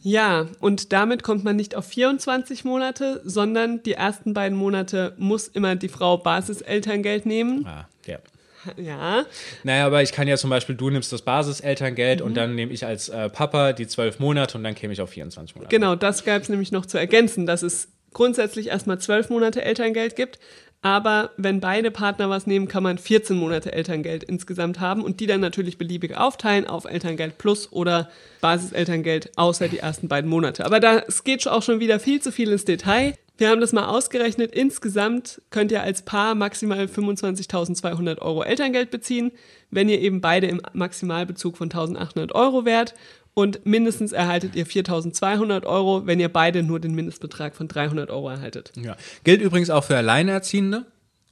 Ja, 0.00 0.46
und 0.60 0.92
damit 0.92 1.24
kommt 1.24 1.44
man 1.44 1.56
nicht 1.56 1.74
auf 1.74 1.86
24 1.86 2.64
Monate, 2.64 3.20
sondern 3.24 3.82
die 3.82 3.94
ersten 3.94 4.32
beiden 4.32 4.56
Monate 4.56 5.14
muss 5.18 5.48
immer 5.48 5.74
die 5.74 5.88
Frau 5.88 6.16
Basiselterngeld 6.16 7.26
nehmen. 7.26 7.66
Ah, 7.66 7.88
ja. 8.06 8.18
Ja. 8.76 9.24
Naja, 9.64 9.86
aber 9.86 10.02
ich 10.02 10.12
kann 10.12 10.28
ja 10.28 10.36
zum 10.36 10.50
Beispiel, 10.50 10.74
du 10.74 10.90
nimmst 10.90 11.12
das 11.12 11.22
Basiselterngeld 11.22 12.20
mhm. 12.20 12.26
und 12.26 12.34
dann 12.36 12.54
nehme 12.54 12.72
ich 12.72 12.86
als 12.86 13.08
äh, 13.08 13.28
Papa 13.28 13.72
die 13.72 13.86
zwölf 13.86 14.18
Monate 14.18 14.58
und 14.58 14.64
dann 14.64 14.74
käme 14.74 14.92
ich 14.92 15.00
auf 15.00 15.10
24 15.10 15.56
Monate. 15.56 15.74
Genau, 15.74 15.94
das 15.94 16.24
gab 16.24 16.42
es 16.42 16.48
nämlich 16.48 16.72
noch 16.72 16.86
zu 16.86 16.98
ergänzen, 16.98 17.46
dass 17.46 17.62
es 17.62 17.88
grundsätzlich 18.12 18.68
erstmal 18.68 18.98
zwölf 18.98 19.30
Monate 19.30 19.62
Elterngeld 19.62 20.16
gibt, 20.16 20.38
aber 20.80 21.30
wenn 21.36 21.58
beide 21.60 21.90
Partner 21.90 22.30
was 22.30 22.46
nehmen, 22.46 22.68
kann 22.68 22.84
man 22.84 22.98
14 22.98 23.36
Monate 23.36 23.72
Elterngeld 23.72 24.22
insgesamt 24.22 24.78
haben 24.78 25.02
und 25.02 25.18
die 25.18 25.26
dann 25.26 25.40
natürlich 25.40 25.76
beliebig 25.76 26.16
aufteilen 26.16 26.68
auf 26.68 26.84
Elterngeld 26.84 27.36
plus 27.36 27.72
oder 27.72 28.08
Basiselterngeld 28.40 29.36
außer 29.36 29.66
die 29.66 29.78
ersten 29.78 30.06
beiden 30.06 30.30
Monate. 30.30 30.64
Aber 30.64 30.78
das 30.78 31.24
geht 31.24 31.46
auch 31.48 31.62
schon 31.62 31.80
wieder 31.80 31.98
viel 31.98 32.22
zu 32.22 32.30
viel 32.30 32.52
ins 32.52 32.64
Detail. 32.64 33.14
Wir 33.38 33.50
haben 33.50 33.60
das 33.60 33.72
mal 33.72 33.86
ausgerechnet. 33.86 34.52
Insgesamt 34.52 35.40
könnt 35.50 35.70
ihr 35.70 35.82
als 35.82 36.02
Paar 36.02 36.34
maximal 36.34 36.84
25.200 36.84 38.18
Euro 38.18 38.42
Elterngeld 38.42 38.90
beziehen, 38.90 39.30
wenn 39.70 39.88
ihr 39.88 40.00
eben 40.00 40.20
beide 40.20 40.48
im 40.48 40.60
Maximalbezug 40.72 41.56
von 41.56 41.70
1.800 41.70 42.32
Euro 42.32 42.64
wärt 42.64 42.94
und 43.34 43.64
mindestens 43.64 44.10
erhaltet 44.10 44.56
ihr 44.56 44.66
4.200 44.66 45.64
Euro, 45.64 46.06
wenn 46.06 46.18
ihr 46.18 46.28
beide 46.28 46.64
nur 46.64 46.80
den 46.80 46.96
Mindestbetrag 46.96 47.54
von 47.54 47.68
300 47.68 48.10
Euro 48.10 48.28
erhaltet. 48.28 48.72
Ja. 48.74 48.96
Gilt 49.22 49.40
übrigens 49.40 49.70
auch 49.70 49.84
für 49.84 49.96
Alleinerziehende. 49.96 50.84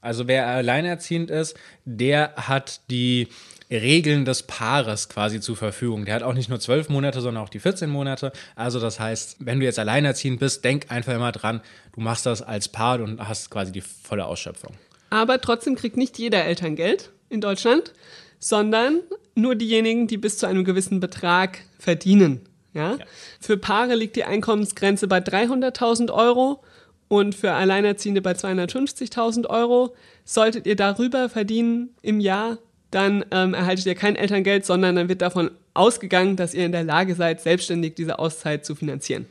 Also 0.07 0.29
wer 0.29 0.47
alleinerziehend 0.47 1.31
ist, 1.31 1.57
der 1.85 2.35
hat 2.37 2.81
die 2.91 3.27
Regeln 3.73 4.25
des 4.25 4.45
Paares 4.45 5.09
quasi 5.09 5.41
zur 5.41 5.57
Verfügung. 5.57 6.05
Der 6.05 6.15
hat 6.15 6.23
auch 6.23 6.33
nicht 6.33 6.49
nur 6.49 6.61
zwölf 6.61 6.89
Monate, 6.89 7.21
sondern 7.21 7.43
auch 7.43 7.49
die 7.49 7.59
14 7.59 7.91
Monate. 7.91 8.31
Also 8.55 8.79
das 8.79 9.01
heißt, 9.01 9.39
wenn 9.41 9.59
du 9.59 9.67
jetzt 9.67 9.81
alleinerziehend 9.81 10.39
bist, 10.39 10.65
denk 10.65 10.93
einfach 10.93 11.13
immer 11.13 11.33
dran, 11.33 11.61
du 11.93 12.01
machst 12.01 12.25
das 12.25 12.41
als 12.41 12.69
Paar 12.69 13.01
und 13.01 13.21
hast 13.21 13.51
quasi 13.51 13.73
die 13.73 13.81
volle 13.81 14.27
Ausschöpfung. 14.27 14.75
Aber 15.11 15.41
trotzdem 15.41 15.75
kriegt 15.75 15.97
nicht 15.97 16.19
jeder 16.19 16.45
Elterngeld 16.45 17.11
in 17.29 17.41
Deutschland, 17.41 17.93
sondern 18.39 19.01
nur 19.35 19.57
diejenigen, 19.57 20.07
die 20.07 20.19
bis 20.19 20.39
zu 20.39 20.47
einem 20.47 20.65
gewissen 20.65 21.01
Betrag 21.01 21.59
verdienen. 21.81 22.43
Ja? 22.75 22.95
ja. 22.95 23.05
Für 23.41 23.57
Paare 23.57 23.97
liegt 23.97 24.15
die 24.15 24.23
Einkommensgrenze 24.23 25.09
bei 25.09 25.19
300.000 25.19 26.13
Euro 26.13 26.63
und 27.09 27.35
für 27.35 27.53
Alleinerziehende 27.53 28.23
bei 28.23 28.33
250.000 28.33 29.47
Euro. 29.49 29.95
Solltet 30.25 30.67
ihr 30.67 30.77
darüber 30.77 31.29
verdienen 31.29 31.91
im 32.03 32.21
Jahr, 32.21 32.59
dann 32.91 33.25
ähm, 33.31 33.55
erhaltet 33.55 33.87
ihr 33.87 33.95
kein 33.95 34.17
Elterngeld, 34.17 34.65
sondern 34.65 34.97
dann 34.97 35.09
wird 35.09 35.23
davon 35.23 35.51
ausgegangen, 35.75 36.37
dass 36.37 36.55
ihr 36.55 36.65
in 36.65 36.73
der 36.73 36.85
Lage 36.85 37.15
seid, 37.15 37.41
selbstständig 37.41 37.95
diese 37.95 38.19
Auszeit 38.19 38.65
zu 38.65 38.75
finanzieren. 38.75 39.27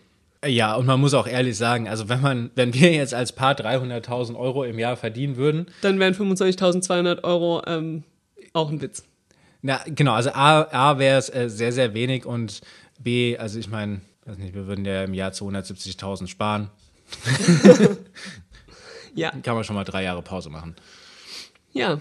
Ja, 0.46 0.76
und 0.76 0.86
man 0.86 1.00
muss 1.00 1.14
auch 1.14 1.28
ehrlich 1.28 1.58
sagen, 1.58 1.88
also 1.88 2.08
wenn 2.08 2.22
man, 2.22 2.52
wenn 2.56 2.74
wir 2.74 2.94
jetzt 2.94 3.14
als 3.14 3.32
Paar 3.32 3.56
300.000 3.56 4.36
Euro 4.36 4.64
im 4.64 4.78
Jahr 4.78 4.96
verdienen 4.96 5.38
würden, 5.38 5.68
dann 5.82 6.00
wären 6.00 6.14
25.200 6.14 7.24
Euro 7.24 7.64
ähm, 7.66 8.04
auch 8.54 8.70
ein 8.70 8.82
Witz. 8.82 9.04
Na, 9.62 9.82
genau, 9.88 10.14
also 10.14 10.30
A, 10.32 10.62
A 10.72 11.00
wäre 11.00 11.18
es 11.18 11.34
äh, 11.34 11.50
sehr, 11.50 11.72
sehr 11.72 11.96
wenig 11.96 12.26
und 12.26 12.62
B, 13.00 13.38
also 13.38 13.58
ich 13.58 13.68
meine, 13.68 14.02
weiß 14.26 14.38
nicht, 14.38 14.54
wir 14.54 14.68
würden 14.68 14.86
ja 14.86 15.04
im 15.04 15.16
Jahr 15.16 15.32
270.000 15.32 16.28
sparen. 16.28 16.70
ja. 19.16 19.32
Kann 19.44 19.56
man 19.56 19.64
schon 19.64 19.76
mal 19.76 19.84
drei 19.84 20.04
Jahre 20.04 20.22
Pause 20.22 20.50
machen. 20.50 20.76
Ja. 21.72 22.00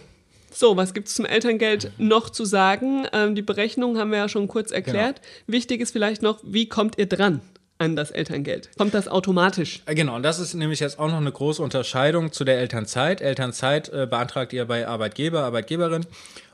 So, 0.53 0.77
was 0.77 0.95
gibt 0.95 1.09
es 1.09 1.15
zum 1.15 1.25
Elterngeld 1.25 1.91
noch 1.99 2.31
zu 2.31 2.45
sagen? 2.45 3.09
Ähm, 3.13 3.35
die 3.35 3.43
Berechnung 3.43 3.99
haben 3.99 4.13
wir 4.13 4.19
ja 4.19 4.29
schon 4.29 4.47
kurz 4.47 4.71
erklärt. 4.71 5.21
Genau. 5.21 5.57
Wichtig 5.59 5.81
ist 5.81 5.91
vielleicht 5.91 6.23
noch, 6.23 6.41
wie 6.45 6.69
kommt 6.69 6.97
ihr 6.99 7.07
dran? 7.07 7.41
an 7.79 7.97
das 7.97 8.11
Elterngeld? 8.11 8.71
Kommt 8.79 8.95
das 8.95 9.09
automatisch? 9.09 9.83
Äh, 9.87 9.95
genau, 9.95 10.15
und 10.17 10.23
das 10.23 10.39
ist 10.39 10.55
nämlich 10.55 10.81
jetzt 10.81 10.99
auch 10.99 11.09
noch 11.09 11.17
eine 11.17 11.33
große 11.33 11.63
Unterscheidung 11.63 12.33
zu 12.33 12.45
der 12.45 12.59
Elternzeit. 12.59 13.21
Elternzeit 13.21 13.89
äh, 13.89 14.07
beantragt 14.09 14.53
ihr 14.53 14.65
bei 14.65 14.87
Arbeitgeber, 14.87 15.43
Arbeitgeberin 15.43 16.07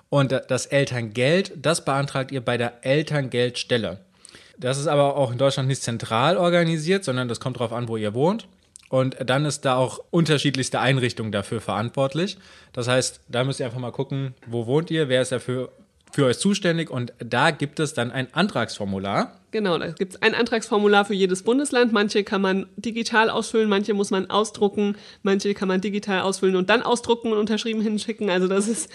und 0.09 0.33
das 0.49 0.67
Elterngeld, 0.67 1.53
das 1.57 1.85
beantragt 1.85 2.33
ihr 2.33 2.41
bei 2.41 2.57
der 2.57 2.85
Elterngeldstelle. 2.85 3.99
Das 4.61 4.79
ist 4.79 4.87
aber 4.87 5.17
auch 5.17 5.33
in 5.33 5.39
Deutschland 5.39 5.69
nicht 5.69 5.83
zentral 5.83 6.37
organisiert, 6.37 7.03
sondern 7.03 7.29
das 7.29 7.41
kommt 7.41 7.57
darauf 7.57 7.73
an, 7.73 7.89
wo 7.89 7.97
ihr 7.97 8.15
wohnt. 8.15 8.47
Und 8.91 9.17
dann 9.25 9.47
ist 9.47 9.65
da 9.65 9.77
auch 9.77 10.01
unterschiedlichste 10.11 10.81
Einrichtungen 10.81 11.33
dafür 11.33 11.61
verantwortlich. 11.61 12.37
Das 12.73 12.89
heißt, 12.89 13.21
da 13.29 13.45
müsst 13.45 13.61
ihr 13.61 13.67
einfach 13.67 13.79
mal 13.79 13.93
gucken, 13.93 14.35
wo 14.47 14.67
wohnt 14.67 14.91
ihr, 14.91 15.09
wer 15.09 15.23
ist 15.23 15.33
dafür 15.33 15.71
für 16.13 16.27
euch 16.27 16.39
zuständig 16.39 16.91
und 16.91 17.13
da 17.19 17.53
gibt 17.53 17.79
es 17.79 17.95
dann 17.95 18.11
ein 18.11 18.35
Antragsformular. 18.35 19.39
Genau, 19.53 19.79
da 19.79 19.89
gibt 19.93 20.15
es 20.15 20.23
ein 20.23 20.35
Antragsformular 20.35 21.05
für 21.05 21.15
jedes 21.15 21.45
Bundesland. 21.45 21.93
Manche 21.93 22.25
kann 22.25 22.41
man 22.41 22.67
digital 22.77 23.31
ausfüllen, 23.31 23.69
manche 23.69 23.95
muss 23.95 24.11
man 24.11 24.29
ausdrucken, 24.29 24.97
manche 25.23 25.55
kann 25.55 25.69
man 25.69 25.81
digital 25.81 26.23
ausfüllen 26.23 26.57
und 26.57 26.69
dann 26.69 26.83
ausdrucken 26.83 27.33
und 27.33 27.39
unterschrieben 27.39 27.81
hinschicken. 27.81 28.29
Also 28.29 28.49
das 28.49 28.69
ist 28.69 28.91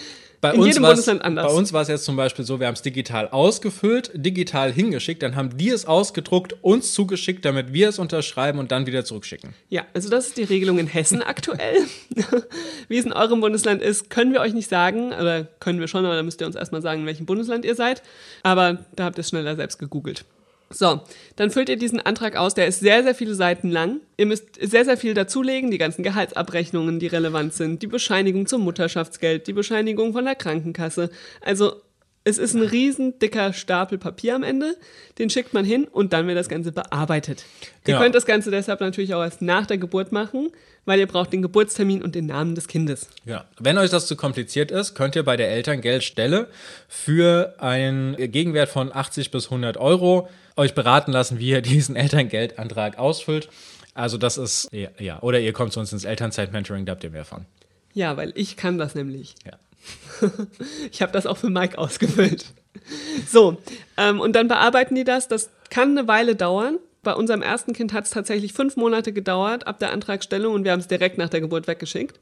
bei 0.51 0.55
in 0.55 0.63
jedem 0.63 0.84
Bundesland 0.84 1.21
anders. 1.21 1.47
Bei 1.47 1.58
uns 1.58 1.73
war 1.73 1.81
es 1.81 1.88
jetzt 1.88 2.05
zum 2.05 2.15
Beispiel 2.15 2.45
so, 2.45 2.60
wir 2.60 2.67
haben 2.67 2.73
es 2.75 2.81
digital 2.81 3.29
ausgefüllt, 3.29 4.12
digital 4.13 4.71
hingeschickt, 4.71 5.23
dann 5.23 5.36
haben 5.36 5.58
die 5.58 5.69
es 5.69 5.86
ausgedruckt, 5.86 6.55
uns 6.62 6.93
zugeschickt, 6.93 7.45
damit 7.45 7.73
wir 7.73 7.89
es 7.89 7.99
unterschreiben 7.99 8.60
und 8.60 8.71
dann 8.71 8.86
wieder 8.86 9.05
zurückschicken. 9.05 9.53
Ja, 9.69 9.86
also 9.93 10.10
das 10.10 10.27
ist 10.27 10.38
die 10.38 10.43
Regelung 10.43 10.79
in 10.79 10.88
Hessen 10.88 11.21
aktuell. 11.21 11.84
Wie 12.88 12.97
es 12.97 13.05
in 13.05 13.13
eurem 13.13 13.41
Bundesland 13.41 13.81
ist, 13.81 14.10
können 14.10 14.34
wir 14.34 14.41
euch 14.41 14.53
nicht 14.53 14.69
sagen, 14.69 15.13
oder 15.13 15.43
können 15.60 15.79
wir 15.79 15.88
schon, 15.88 16.05
aber 16.05 16.15
da 16.15 16.23
müsst 16.23 16.41
ihr 16.41 16.47
uns 16.47 16.55
erstmal 16.55 16.81
sagen, 16.81 17.01
in 17.01 17.08
welchem 17.08 17.25
Bundesland 17.25 17.65
ihr 17.65 17.75
seid. 17.75 18.01
Aber 18.43 18.86
da 18.95 19.05
habt 19.05 19.17
ihr 19.17 19.21
es 19.21 19.29
schneller 19.29 19.55
selbst 19.55 19.79
gegoogelt. 19.79 20.25
So, 20.75 21.01
dann 21.38 21.51
füllt 21.51 21.69
ihr 21.69 21.77
diesen 21.77 22.01
Antrag 22.01 22.35
aus. 22.35 22.53
Der 22.53 22.67
ist 22.67 22.81
sehr, 22.81 23.01
sehr 23.03 23.15
viele 23.15 23.33
Seiten 23.33 23.71
lang. 23.71 24.01
Ihr 24.17 24.25
müsst 24.25 24.55
sehr, 24.59 24.83
sehr 24.83 24.97
viel 24.97 25.13
dazulegen. 25.13 25.71
Die 25.71 25.77
ganzen 25.77 26.03
Gehaltsabrechnungen, 26.03 26.99
die 26.99 27.07
relevant 27.07 27.53
sind. 27.53 27.81
Die 27.81 27.88
Bescheinigung 27.88 28.45
zum 28.45 28.61
Mutterschaftsgeld. 28.61 29.47
Die 29.47 29.53
Bescheinigung 29.53 30.11
von 30.11 30.25
der 30.25 30.35
Krankenkasse. 30.35 31.09
Also, 31.39 31.81
es 32.25 32.39
ist 32.39 32.55
ein 32.55 32.63
riesen 32.63 33.19
dicker 33.19 33.53
Stapel 33.53 33.99
Papier 33.99 34.35
am 34.35 34.43
Ende. 34.43 34.75
Den 35.17 35.29
schickt 35.29 35.53
man 35.53 35.63
hin 35.63 35.85
und 35.85 36.11
dann 36.11 36.27
wird 36.27 36.38
das 36.38 36.49
Ganze 36.49 36.71
bearbeitet. 36.71 37.45
Genau. 37.83 37.97
Ihr 37.97 38.03
könnt 38.03 38.15
das 38.15 38.25
Ganze 38.25 38.51
deshalb 38.51 38.81
natürlich 38.81 39.13
auch 39.13 39.21
erst 39.21 39.43
nach 39.43 39.67
der 39.67 39.77
Geburt 39.77 40.11
machen, 40.11 40.49
weil 40.85 40.99
ihr 40.99 41.07
braucht 41.07 41.31
den 41.31 41.43
Geburtstermin 41.43 42.01
und 42.03 42.15
den 42.15 42.25
Namen 42.25 42.55
des 42.55 42.67
Kindes. 42.67 43.07
Ja, 43.25 43.45
wenn 43.59 43.77
euch 43.77 43.91
das 43.91 44.07
zu 44.07 44.15
kompliziert 44.15 44.71
ist, 44.71 44.95
könnt 44.95 45.15
ihr 45.15 45.23
bei 45.23 45.38
der 45.38 45.51
Elterngeldstelle 45.51 46.49
für 46.89 47.53
einen 47.59 48.17
Gegenwert 48.17 48.69
von 48.69 48.91
80 48.91 49.29
bis 49.29 49.45
100 49.45 49.77
Euro 49.77 50.27
euch 50.55 50.73
beraten 50.73 51.11
lassen, 51.11 51.39
wie 51.39 51.49
ihr 51.49 51.61
diesen 51.63 51.95
Elterngeldantrag 51.95 52.97
ausfüllt. 52.97 53.49
Also 53.93 54.17
das 54.17 54.37
ist, 54.37 54.67
ja, 54.73 54.89
ja. 54.99 55.21
oder 55.21 55.39
ihr 55.39 55.53
kommt 55.53 55.71
zu 55.71 55.79
uns 55.79 55.93
ins 55.93 56.03
Elternzeit-Mentoring, 56.03 56.85
da 56.85 56.91
habt 56.91 57.03
ihr 57.03 57.11
mehr 57.11 57.25
von. 57.25 57.45
Ja, 57.93 58.17
weil 58.17 58.33
ich 58.35 58.57
kann 58.57 58.77
das 58.77 58.93
nämlich. 58.93 59.35
Ja. 59.45 59.53
ich 60.91 61.01
habe 61.01 61.13
das 61.13 61.25
auch 61.25 61.37
für 61.37 61.49
Mike 61.49 61.77
ausgefüllt. 61.77 62.45
So, 63.25 63.57
ähm, 63.95 64.19
und 64.19 64.35
dann 64.35 64.49
bearbeiten 64.49 64.95
die 64.95 65.05
das. 65.05 65.29
Das 65.29 65.49
kann 65.69 65.97
eine 65.97 66.07
Weile 66.07 66.35
dauern. 66.35 66.77
Bei 67.05 67.13
unserem 67.13 67.43
ersten 67.43 67.73
Kind 67.73 67.93
hat 67.93 68.05
es 68.05 68.09
tatsächlich 68.09 68.53
fünf 68.53 68.77
Monate 68.77 69.13
gedauert 69.13 69.67
ab 69.67 69.77
der 69.77 69.93
Antragstellung 69.93 70.55
und 70.55 70.63
wir 70.63 70.71
haben 70.71 70.79
es 70.79 70.87
direkt 70.87 71.19
nach 71.19 71.29
der 71.29 71.39
Geburt 71.39 71.67
weggeschickt. 71.67 72.19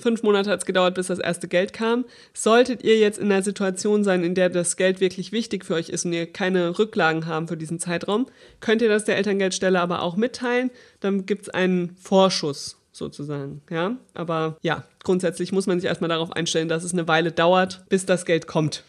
Fünf 0.00 0.22
Monate 0.22 0.48
hat 0.48 0.60
es 0.60 0.64
gedauert, 0.64 0.94
bis 0.94 1.08
das 1.08 1.18
erste 1.18 1.48
Geld 1.48 1.74
kam. 1.74 2.06
Solltet 2.32 2.82
ihr 2.82 2.96
jetzt 2.96 3.18
in 3.18 3.30
einer 3.30 3.42
Situation 3.42 4.04
sein, 4.04 4.24
in 4.24 4.34
der 4.34 4.48
das 4.48 4.78
Geld 4.78 5.00
wirklich 5.00 5.32
wichtig 5.32 5.66
für 5.66 5.74
euch 5.74 5.90
ist 5.90 6.06
und 6.06 6.14
ihr 6.14 6.24
keine 6.24 6.78
Rücklagen 6.78 7.26
haben 7.26 7.46
für 7.46 7.58
diesen 7.58 7.78
Zeitraum, 7.78 8.26
könnt 8.60 8.80
ihr 8.80 8.88
das 8.88 9.04
der 9.04 9.18
Elterngeldstelle 9.18 9.78
aber 9.78 10.00
auch 10.00 10.16
mitteilen. 10.16 10.70
Dann 11.00 11.26
gibt 11.26 11.42
es 11.42 11.48
einen 11.50 11.94
Vorschuss 12.00 12.78
sozusagen. 12.90 13.60
Ja, 13.68 13.98
aber 14.14 14.56
ja, 14.62 14.84
grundsätzlich 15.04 15.52
muss 15.52 15.66
man 15.66 15.78
sich 15.78 15.88
erstmal 15.88 16.08
darauf 16.08 16.32
einstellen, 16.32 16.70
dass 16.70 16.84
es 16.84 16.94
eine 16.94 17.06
Weile 17.06 17.32
dauert, 17.32 17.84
bis 17.90 18.06
das 18.06 18.24
Geld 18.24 18.46
kommt. 18.46 18.82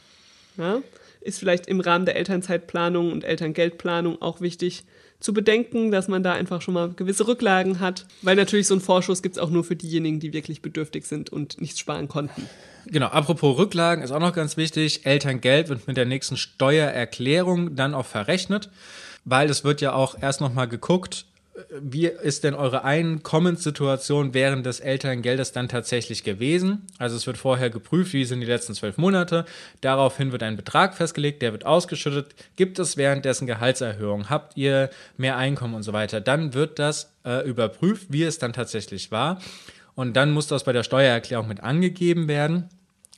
Ja, 0.55 0.81
ist 1.19 1.39
vielleicht 1.39 1.67
im 1.67 1.81
Rahmen 1.81 2.05
der 2.05 2.15
Elternzeitplanung 2.15 3.11
und 3.11 3.25
Elterngeldplanung 3.25 4.21
auch 4.21 4.39
wichtig, 4.39 4.85
zu 5.23 5.33
bedenken, 5.33 5.89
dass 5.89 6.09
man 6.09 6.21
da 6.21 6.33
einfach 6.33 6.61
schon 6.61 6.73
mal 6.73 6.89
gewisse 6.89 7.25
Rücklagen 7.25 7.79
hat, 7.79 8.05
weil 8.21 8.35
natürlich 8.35 8.67
so 8.67 8.75
ein 8.75 8.81
Vorschuss 8.81 9.21
gibt 9.21 9.37
es 9.37 9.41
auch 9.41 9.49
nur 9.49 9.63
für 9.63 9.77
diejenigen, 9.77 10.19
die 10.19 10.33
wirklich 10.33 10.61
bedürftig 10.61 11.05
sind 11.05 11.31
und 11.31 11.61
nichts 11.61 11.79
sparen 11.79 12.09
konnten. 12.09 12.47
Genau, 12.87 13.07
apropos 13.07 13.57
Rücklagen 13.57 14.03
ist 14.03 14.11
auch 14.11 14.19
noch 14.19 14.33
ganz 14.33 14.57
wichtig. 14.57 15.05
Elterngeld 15.05 15.69
wird 15.69 15.87
mit 15.87 15.95
der 15.95 16.05
nächsten 16.05 16.35
Steuererklärung 16.35 17.77
dann 17.77 17.93
auch 17.93 18.05
verrechnet, 18.05 18.69
weil 19.23 19.49
es 19.49 19.63
wird 19.63 19.79
ja 19.79 19.93
auch 19.93 20.21
erst 20.21 20.41
nochmal 20.41 20.67
geguckt, 20.67 21.25
wie 21.81 22.07
ist 22.07 22.43
denn 22.43 22.55
eure 22.55 22.83
Einkommenssituation 22.83 24.33
während 24.33 24.65
des 24.65 24.79
Elterngeldes 24.79 25.51
dann 25.51 25.69
tatsächlich 25.69 26.23
gewesen? 26.23 26.87
Also 26.97 27.15
es 27.15 27.27
wird 27.27 27.37
vorher 27.37 27.69
geprüft, 27.69 28.13
wie 28.13 28.25
sind 28.25 28.41
die 28.41 28.47
letzten 28.47 28.73
zwölf 28.73 28.97
Monate. 28.97 29.45
Daraufhin 29.81 30.31
wird 30.31 30.41
ein 30.41 30.55
Betrag 30.55 30.95
festgelegt, 30.95 31.41
der 31.41 31.51
wird 31.51 31.65
ausgeschüttet. 31.65 32.33
Gibt 32.55 32.79
es 32.79 32.97
währenddessen 32.97 33.45
Gehaltserhöhungen? 33.45 34.29
Habt 34.29 34.57
ihr 34.57 34.89
mehr 35.17 35.37
Einkommen 35.37 35.75
und 35.75 35.83
so 35.83 35.93
weiter? 35.93 36.21
Dann 36.21 36.55
wird 36.55 36.79
das 36.79 37.13
äh, 37.23 37.47
überprüft, 37.47 38.07
wie 38.09 38.23
es 38.23 38.39
dann 38.39 38.53
tatsächlich 38.53 39.11
war. 39.11 39.39
Und 39.95 40.13
dann 40.13 40.31
muss 40.31 40.47
das 40.47 40.63
bei 40.63 40.73
der 40.73 40.83
Steuererklärung 40.83 41.47
mit 41.47 41.61
angegeben 41.61 42.27
werden. 42.27 42.69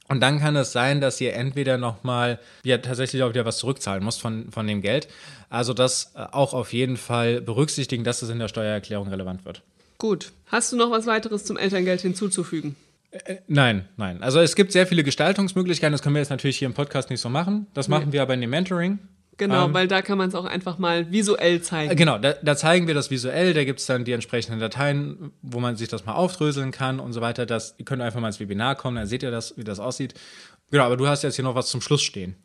Und 0.07 0.19
dann 0.21 0.39
kann 0.39 0.55
es 0.55 0.71
sein, 0.71 1.01
dass 1.01 1.19
ihr 1.19 1.33
entweder 1.33 1.77
nochmal 1.77 2.39
ja, 2.63 2.77
tatsächlich 2.77 3.23
auch 3.23 3.29
wieder 3.29 3.45
was 3.45 3.57
zurückzahlen 3.57 4.03
müsst 4.03 4.21
von, 4.21 4.51
von 4.51 4.67
dem 4.67 4.81
Geld. 4.81 5.07
Also 5.49 5.73
das 5.73 6.11
äh, 6.15 6.25
auch 6.31 6.53
auf 6.53 6.73
jeden 6.73 6.97
Fall 6.97 7.41
berücksichtigen, 7.41 8.03
dass 8.03 8.21
es 8.21 8.29
in 8.29 8.39
der 8.39 8.47
Steuererklärung 8.47 9.07
relevant 9.07 9.45
wird. 9.45 9.61
Gut. 9.97 10.31
Hast 10.47 10.71
du 10.71 10.77
noch 10.77 10.91
was 10.91 11.07
weiteres 11.07 11.43
zum 11.43 11.57
Elterngeld 11.57 12.01
hinzuzufügen? 12.01 12.75
Äh, 13.11 13.33
äh, 13.33 13.37
nein, 13.47 13.87
nein. 13.97 14.21
Also 14.21 14.39
es 14.41 14.55
gibt 14.55 14.71
sehr 14.71 14.85
viele 14.85 15.03
Gestaltungsmöglichkeiten. 15.03 15.91
Das 15.91 16.01
können 16.01 16.15
wir 16.15 16.21
jetzt 16.21 16.29
natürlich 16.29 16.59
hier 16.59 16.67
im 16.67 16.73
Podcast 16.73 17.09
nicht 17.09 17.21
so 17.21 17.29
machen. 17.29 17.67
Das 17.73 17.87
machen 17.87 18.07
nee. 18.07 18.13
wir 18.13 18.21
aber 18.21 18.35
in 18.35 18.41
dem 18.41 18.49
Mentoring. 18.51 18.99
Genau, 19.37 19.65
ähm, 19.65 19.73
weil 19.73 19.87
da 19.87 20.01
kann 20.01 20.17
man 20.17 20.29
es 20.29 20.35
auch 20.35 20.45
einfach 20.45 20.77
mal 20.77 21.11
visuell 21.11 21.61
zeigen. 21.61 21.91
Äh, 21.91 21.95
genau, 21.95 22.17
da, 22.17 22.33
da 22.41 22.55
zeigen 22.55 22.87
wir 22.87 22.93
das 22.93 23.11
visuell, 23.11 23.53
da 23.53 23.63
gibt 23.63 23.79
es 23.79 23.85
dann 23.85 24.05
die 24.05 24.13
entsprechenden 24.13 24.59
Dateien, 24.59 25.31
wo 25.41 25.59
man 25.59 25.75
sich 25.75 25.89
das 25.89 26.05
mal 26.05 26.13
aufdröseln 26.13 26.71
kann 26.71 26.99
und 26.99 27.13
so 27.13 27.21
weiter. 27.21 27.45
Das, 27.45 27.75
ihr 27.77 27.85
könnt 27.85 28.01
einfach 28.01 28.19
mal 28.19 28.27
ins 28.27 28.39
Webinar 28.39 28.75
kommen, 28.75 28.95
dann 28.95 29.07
seht 29.07 29.23
ihr 29.23 29.31
das, 29.31 29.57
wie 29.57 29.63
das 29.63 29.79
aussieht. 29.79 30.13
Genau, 30.71 30.85
aber 30.85 30.97
du 30.97 31.07
hast 31.07 31.23
jetzt 31.23 31.35
hier 31.35 31.43
noch 31.43 31.55
was 31.55 31.67
zum 31.67 31.81
Schluss 31.81 32.01
stehen. 32.01 32.35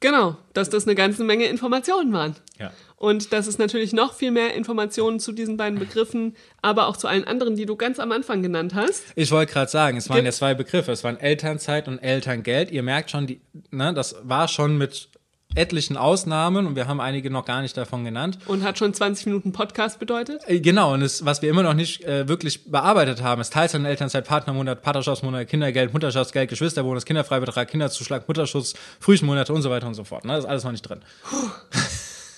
Genau, 0.00 0.36
dass 0.52 0.70
das 0.70 0.86
eine 0.86 0.94
ganze 0.94 1.24
Menge 1.24 1.46
Informationen 1.46 2.12
waren. 2.12 2.36
Ja. 2.58 2.70
Und 2.94 3.32
dass 3.32 3.48
es 3.48 3.58
natürlich 3.58 3.92
noch 3.92 4.14
viel 4.14 4.30
mehr 4.30 4.54
Informationen 4.54 5.18
zu 5.18 5.32
diesen 5.32 5.56
beiden 5.56 5.78
Begriffen, 5.78 6.36
aber 6.62 6.86
auch 6.86 6.96
zu 6.96 7.08
allen 7.08 7.24
anderen, 7.24 7.56
die 7.56 7.66
du 7.66 7.74
ganz 7.74 7.98
am 7.98 8.12
Anfang 8.12 8.42
genannt 8.42 8.74
hast. 8.74 9.02
Ich 9.16 9.32
wollte 9.32 9.52
gerade 9.52 9.70
sagen, 9.70 9.96
es 9.98 10.08
waren 10.08 10.24
ja 10.24 10.30
zwei 10.30 10.54
Begriffe. 10.54 10.92
Es 10.92 11.02
waren 11.02 11.18
Elternzeit 11.18 11.88
und 11.88 11.98
Elterngeld. 11.98 12.70
Ihr 12.70 12.84
merkt 12.84 13.10
schon, 13.10 13.26
die, 13.26 13.40
ne, 13.70 13.92
das 13.92 14.16
war 14.22 14.46
schon 14.46 14.78
mit 14.78 15.08
etlichen 15.54 15.96
Ausnahmen 15.96 16.66
und 16.66 16.76
wir 16.76 16.86
haben 16.86 17.00
einige 17.00 17.30
noch 17.30 17.44
gar 17.44 17.62
nicht 17.62 17.76
davon 17.76 18.04
genannt. 18.04 18.38
Und 18.46 18.62
hat 18.62 18.78
schon 18.78 18.92
20 18.92 19.26
Minuten 19.26 19.52
Podcast 19.52 19.98
bedeutet? 19.98 20.42
Äh, 20.46 20.60
genau, 20.60 20.94
und 20.94 21.00
das, 21.00 21.24
was 21.24 21.42
wir 21.42 21.50
immer 21.50 21.62
noch 21.62 21.74
nicht 21.74 22.04
äh, 22.04 22.28
wirklich 22.28 22.70
bearbeitet 22.70 23.22
haben, 23.22 23.40
ist 23.40 23.52
Teilzeit, 23.52 23.84
Elternzeit, 23.84 24.26
Partnermonat, 24.26 24.82
Partnerschaftsmonat, 24.82 25.48
Kindergeld, 25.48 25.92
Mutterschaftsgeld, 25.92 26.50
Geschwisterbonus, 26.50 27.04
Kinderfreibetrag, 27.04 27.68
Kinderzuschlag, 27.68 28.28
Mutterschutz, 28.28 28.74
Frühchenmonate 29.00 29.52
und 29.52 29.62
so 29.62 29.70
weiter 29.70 29.86
und 29.86 29.94
so 29.94 30.04
fort. 30.04 30.24
Ne? 30.24 30.34
Das 30.34 30.44
ist 30.44 30.50
alles 30.50 30.64
noch 30.64 30.72
nicht 30.72 30.82
drin. 30.82 31.00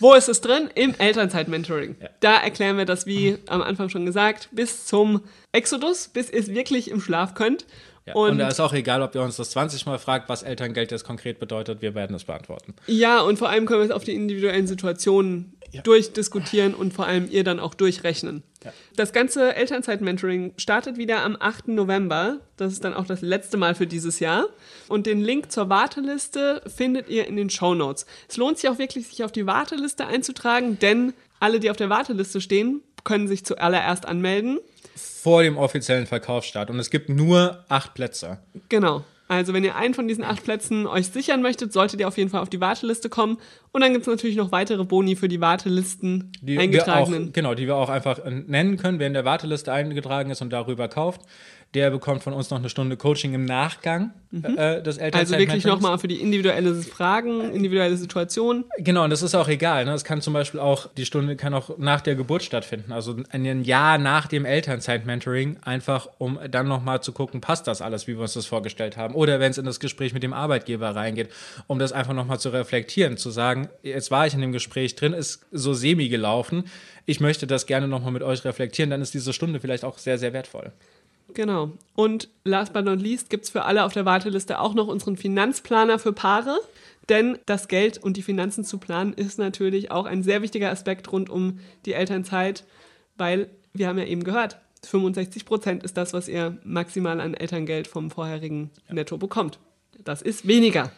Wo 0.01 0.15
ist 0.15 0.31
es 0.31 0.41
drin? 0.41 0.71
Im 0.75 0.95
Elternzeit-Mentoring. 0.97 1.97
Ja. 2.01 2.09
Da 2.21 2.37
erklären 2.37 2.79
wir 2.79 2.87
das, 2.87 3.05
wie 3.05 3.37
am 3.49 3.61
Anfang 3.61 3.91
schon 3.91 4.07
gesagt, 4.07 4.49
bis 4.51 4.87
zum 4.87 5.21
Exodus, 5.53 6.09
bis 6.09 6.31
ihr 6.31 6.41
es 6.41 6.49
wirklich 6.55 6.91
im 6.91 7.03
Schlaf 7.03 7.35
könnt. 7.35 7.67
Ja, 8.11 8.23
und, 8.23 8.33
und 8.33 8.39
da 8.39 8.49
ist 8.49 8.61
auch 8.61 8.73
egal, 8.73 9.03
ob 9.03 9.15
ihr 9.15 9.23
uns 9.23 9.37
das 9.37 9.51
20 9.51 9.87
Mal 9.87 9.99
fragt, 9.99 10.29
was 10.29 10.43
Elterngeld 10.43 10.91
jetzt 10.91 11.05
konkret 11.05 11.39
bedeutet, 11.39 11.83
wir 11.83 11.95
werden 11.95 12.15
es 12.15 12.25
beantworten. 12.25 12.75
Ja, 12.87 13.21
und 13.21 13.39
vor 13.39 13.49
allem 13.49 13.67
können 13.67 13.81
wir 13.81 13.87
es 13.87 13.91
auf 13.91 14.05
die 14.05 14.15
individuellen 14.15 14.67
Situationen 14.67 15.55
ja. 15.73 15.83
durchdiskutieren 15.83 16.75
und 16.75 16.93
vor 16.93 17.07
allem 17.07 17.29
ihr 17.31 17.45
dann 17.45 17.61
auch 17.61 17.75
durchrechnen. 17.75 18.43
Ja. 18.65 18.73
Das 18.97 19.13
ganze 19.13 19.55
Elternzeit-Mentoring 19.55 20.55
startet 20.57 20.97
wieder 20.97 21.23
am 21.25 21.37
8. 21.39 21.69
November. 21.69 22.41
Das 22.57 22.73
ist 22.73 22.85
dann 22.85 22.95
auch 22.95 23.07
das 23.07 23.23
letzte 23.23 23.57
Mal 23.57 23.75
für 23.75 23.87
dieses 23.87 24.21
Jahr. 24.21 24.47
Und 24.89 25.07
den 25.07 25.21
Link 25.21 25.51
zur 25.53 25.69
Warteliste 25.69 26.63
findet 26.67 27.09
ihr 27.09 27.27
in 27.27 27.37
den 27.37 27.51
Show 27.51 27.75
Notes. 27.75 28.07
Es 28.29 28.37
lohnt 28.37 28.59
sich 28.59 28.69
auch 28.69 28.79
wirklich, 28.79 29.09
sich 29.09 29.25
auf 29.25 29.33
die 29.33 29.47
Warteliste 29.47 30.07
einzutragen, 30.07 30.79
denn 30.79 31.15
alle, 31.39 31.61
die 31.61 31.71
auf 31.71 31.77
der 31.77 31.89
Warteliste 31.89 32.41
stehen, 32.41 32.83
können 33.05 33.29
sich 33.29 33.45
zuallererst 33.45 34.07
anmelden 34.07 34.59
vor 34.97 35.43
dem 35.43 35.57
offiziellen 35.57 36.07
Verkaufsstart. 36.07 36.71
Und 36.71 36.79
es 36.79 36.91
gibt 36.91 37.09
nur 37.09 37.65
acht 37.69 37.95
Plätze. 37.95 38.39
Genau. 38.69 39.05
Also 39.31 39.55
wenn 39.55 39.63
ihr 39.63 39.77
einen 39.77 39.95
von 39.95 40.09
diesen 40.09 40.25
acht 40.25 40.43
Plätzen 40.43 40.89
euch 40.89 41.07
sichern 41.07 41.41
möchtet, 41.41 41.73
solltet 41.73 42.01
ihr 42.01 42.09
auf 42.09 42.19
jeden 42.19 42.31
Fall 42.31 42.41
auf 42.41 42.51
die 42.51 42.61
Warteliste 42.61 43.09
kommen. 43.09 43.39
Und 43.71 43.81
dann 43.81 43.93
gibt 43.93 44.03
es 44.03 44.09
natürlich 44.09 44.35
noch 44.35 44.51
weitere 44.51 44.83
Boni 44.83 45.15
für 45.15 45.29
die 45.29 45.41
Wartelisten 45.41 46.33
die 46.41 46.59
eingetragenen. 46.59 47.29
Auch, 47.29 47.33
genau, 47.33 47.55
die 47.55 47.69
wir 47.69 47.77
auch 47.77 47.91
einfach 47.91 48.19
nennen 48.25 48.77
können, 48.77 48.99
wer 48.99 49.07
in 49.07 49.13
der 49.13 49.25
Warteliste 49.25 49.73
eingetragen 49.73 50.31
ist 50.31 50.43
und 50.43 50.51
darüber 50.51 50.89
kauft. 50.89 51.21
Der 51.75 51.91
bekommt 51.91 52.25
von 52.25 52.33
uns 52.33 52.51
noch 52.51 52.59
eine 52.59 52.69
Stunde 52.69 52.97
Coaching 52.97 53.33
im 53.33 53.45
Nachgang 53.45 54.13
mhm. 54.33 54.59
äh, 54.59 54.83
des 54.83 54.99
Elternzeit 54.99 55.15
Also 55.15 55.39
wirklich 55.39 55.65
nochmal 55.65 55.99
für 55.99 56.09
die 56.09 56.21
individuelle 56.21 56.75
Fragen, 56.83 57.53
individuelle 57.53 57.97
Situation. 57.97 58.65
Genau, 58.79 59.05
und 59.05 59.11
das 59.11 59.23
ist 59.23 59.37
auch 59.37 59.47
egal. 59.47 59.85
Ne? 59.85 59.93
Es 59.93 60.03
kann 60.03 60.21
zum 60.21 60.33
Beispiel 60.33 60.59
auch, 60.59 60.89
die 60.89 61.05
Stunde 61.05 61.37
kann 61.37 61.55
auch 61.55 61.79
nach 61.79 62.01
der 62.01 62.17
Geburt 62.17 62.43
stattfinden. 62.43 62.91
Also 62.91 63.17
ein 63.31 63.63
Jahr 63.63 63.99
nach 63.99 64.27
dem 64.27 64.45
Elternzeit-Mentoring, 64.45 65.59
einfach 65.63 66.09
um 66.19 66.41
dann 66.51 66.67
nochmal 66.67 67.03
zu 67.03 67.13
gucken, 67.13 67.41
passt 67.41 67.69
das 67.69 67.83
alles, 67.83 68.09
wie 68.09 68.17
wir 68.17 68.23
uns 68.23 68.35
das 68.35 68.47
vorgestellt 68.47 68.97
haben. 68.97 69.15
Oder 69.15 69.39
wenn 69.39 69.53
es 69.53 69.59
in 69.59 69.65
das 69.65 69.79
Gespräch 69.79 70.13
mit 70.13 70.25
dem 70.25 70.33
Arbeitgeber 70.33 70.97
reingeht, 70.97 71.31
um 71.69 71.79
das 71.79 71.93
einfach 71.93 72.15
nochmal 72.15 72.41
zu 72.41 72.49
reflektieren, 72.49 73.17
zu 73.17 73.31
sagen, 73.31 73.69
jetzt 73.83 74.11
war 74.11 74.27
ich 74.27 74.35
in 74.35 74.41
dem 74.41 74.53
Gespräch 74.53 74.97
drin, 74.97 75.13
ist 75.13 75.47
so 75.53 75.73
semi 75.73 76.09
gelaufen. 76.09 76.65
Ich 77.07 77.21
möchte 77.21 77.47
das 77.47 77.67
gerne 77.67 77.87
nochmal 77.87 78.13
mit 78.13 78.23
euch 78.23 78.45
reflektieren, 78.45 78.91
dann 78.91 79.03
ist 79.03 79.15
diese 79.15 79.33
Stunde 79.33 79.61
vielleicht 79.61 79.85
auch 79.85 79.99
sehr, 79.99 80.19
sehr 80.19 80.33
wertvoll. 80.33 80.73
Genau. 81.35 81.73
Und 81.95 82.29
last 82.45 82.73
but 82.73 82.85
not 82.85 83.01
least 83.01 83.31
gibt 83.31 83.45
es 83.45 83.51
für 83.51 83.65
alle 83.65 83.85
auf 83.85 83.93
der 83.93 84.05
Warteliste 84.05 84.59
auch 84.61 84.75
noch 84.75 84.89
unseren 84.89 85.17
Finanzplaner 85.17 85.99
für 85.99 86.13
Paare. 86.13 86.59
Denn 87.09 87.39
das 87.47 87.69
Geld 87.69 87.99
und 87.99 88.17
die 88.17 88.23
Finanzen 88.23 88.65
zu 88.65 88.79
planen 88.79 89.13
ist 89.13 89.39
natürlich 89.39 89.91
auch 89.91 90.07
ein 90.07 90.23
sehr 90.23 90.43
wichtiger 90.43 90.71
Aspekt 90.71 91.11
rund 91.11 91.29
um 91.29 91.59
die 91.85 91.93
Elternzeit, 91.93 92.65
weil 93.17 93.51
wir 93.73 93.89
haben 93.89 93.99
ja 93.99 94.05
eben 94.05 94.23
gehört, 94.23 94.59
65 94.87 95.45
Prozent 95.45 95.83
ist 95.83 95.97
das, 95.97 96.13
was 96.13 96.29
ihr 96.29 96.59
maximal 96.65 97.21
an 97.21 97.35
Elterngeld 97.35 97.87
vom 97.87 98.11
vorherigen 98.11 98.71
Netto 98.89 99.19
bekommt. 99.19 99.59
Das 100.05 100.23
ist 100.23 100.47
weniger. 100.47 100.93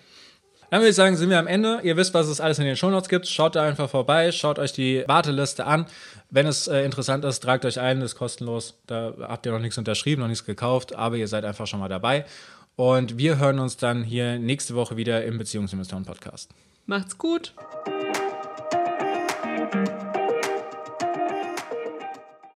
Dann 0.73 0.81
würde 0.81 0.89
ich 0.89 0.97
sagen, 0.97 1.17
sind 1.17 1.29
wir 1.29 1.39
am 1.39 1.47
Ende. 1.47 1.81
Ihr 1.83 1.99
wisst, 1.99 2.15
was 2.15 2.29
es 2.29 2.41
alles 2.41 2.59
in 2.59 2.65
den 2.65 2.77
Shownotes 2.77 3.11
gibt. 3.11 3.29
Schaut 3.29 3.57
da 3.57 3.63
einfach 3.63 3.91
vorbei, 3.91 4.33
schaut 4.33 4.59
euch 4.59 4.73
die 4.73 5.05
Warteliste 5.07 5.67
an. 5.67 5.85
Wenn 6.31 6.47
es 6.47 6.67
äh, 6.67 6.83
interessant 6.83 7.27
ist, 7.27 7.41
tragt 7.41 7.67
euch 7.67 7.79
ein, 7.79 8.01
ist 8.01 8.15
kostenlos. 8.15 8.81
Da 8.87 9.13
habt 9.21 9.45
ihr 9.45 9.53
noch 9.53 9.59
nichts 9.59 9.77
unterschrieben, 9.77 10.23
noch 10.23 10.29
nichts 10.29 10.47
gekauft, 10.47 10.95
aber 10.95 11.17
ihr 11.17 11.29
seid 11.29 11.45
einfach 11.45 11.67
schon 11.67 11.79
mal 11.79 11.91
dabei. 11.91 12.25
Und 12.75 13.19
wir 13.19 13.37
hören 13.37 13.59
uns 13.59 13.77
dann 13.77 14.03
hier 14.03 14.39
nächste 14.39 14.75
Woche 14.75 14.97
wieder 14.97 15.23
im 15.27 15.37
Beziehungsinvestoren 15.37 16.07
Podcast. 16.07 16.49
Macht's 16.87 17.19
gut. 17.19 17.53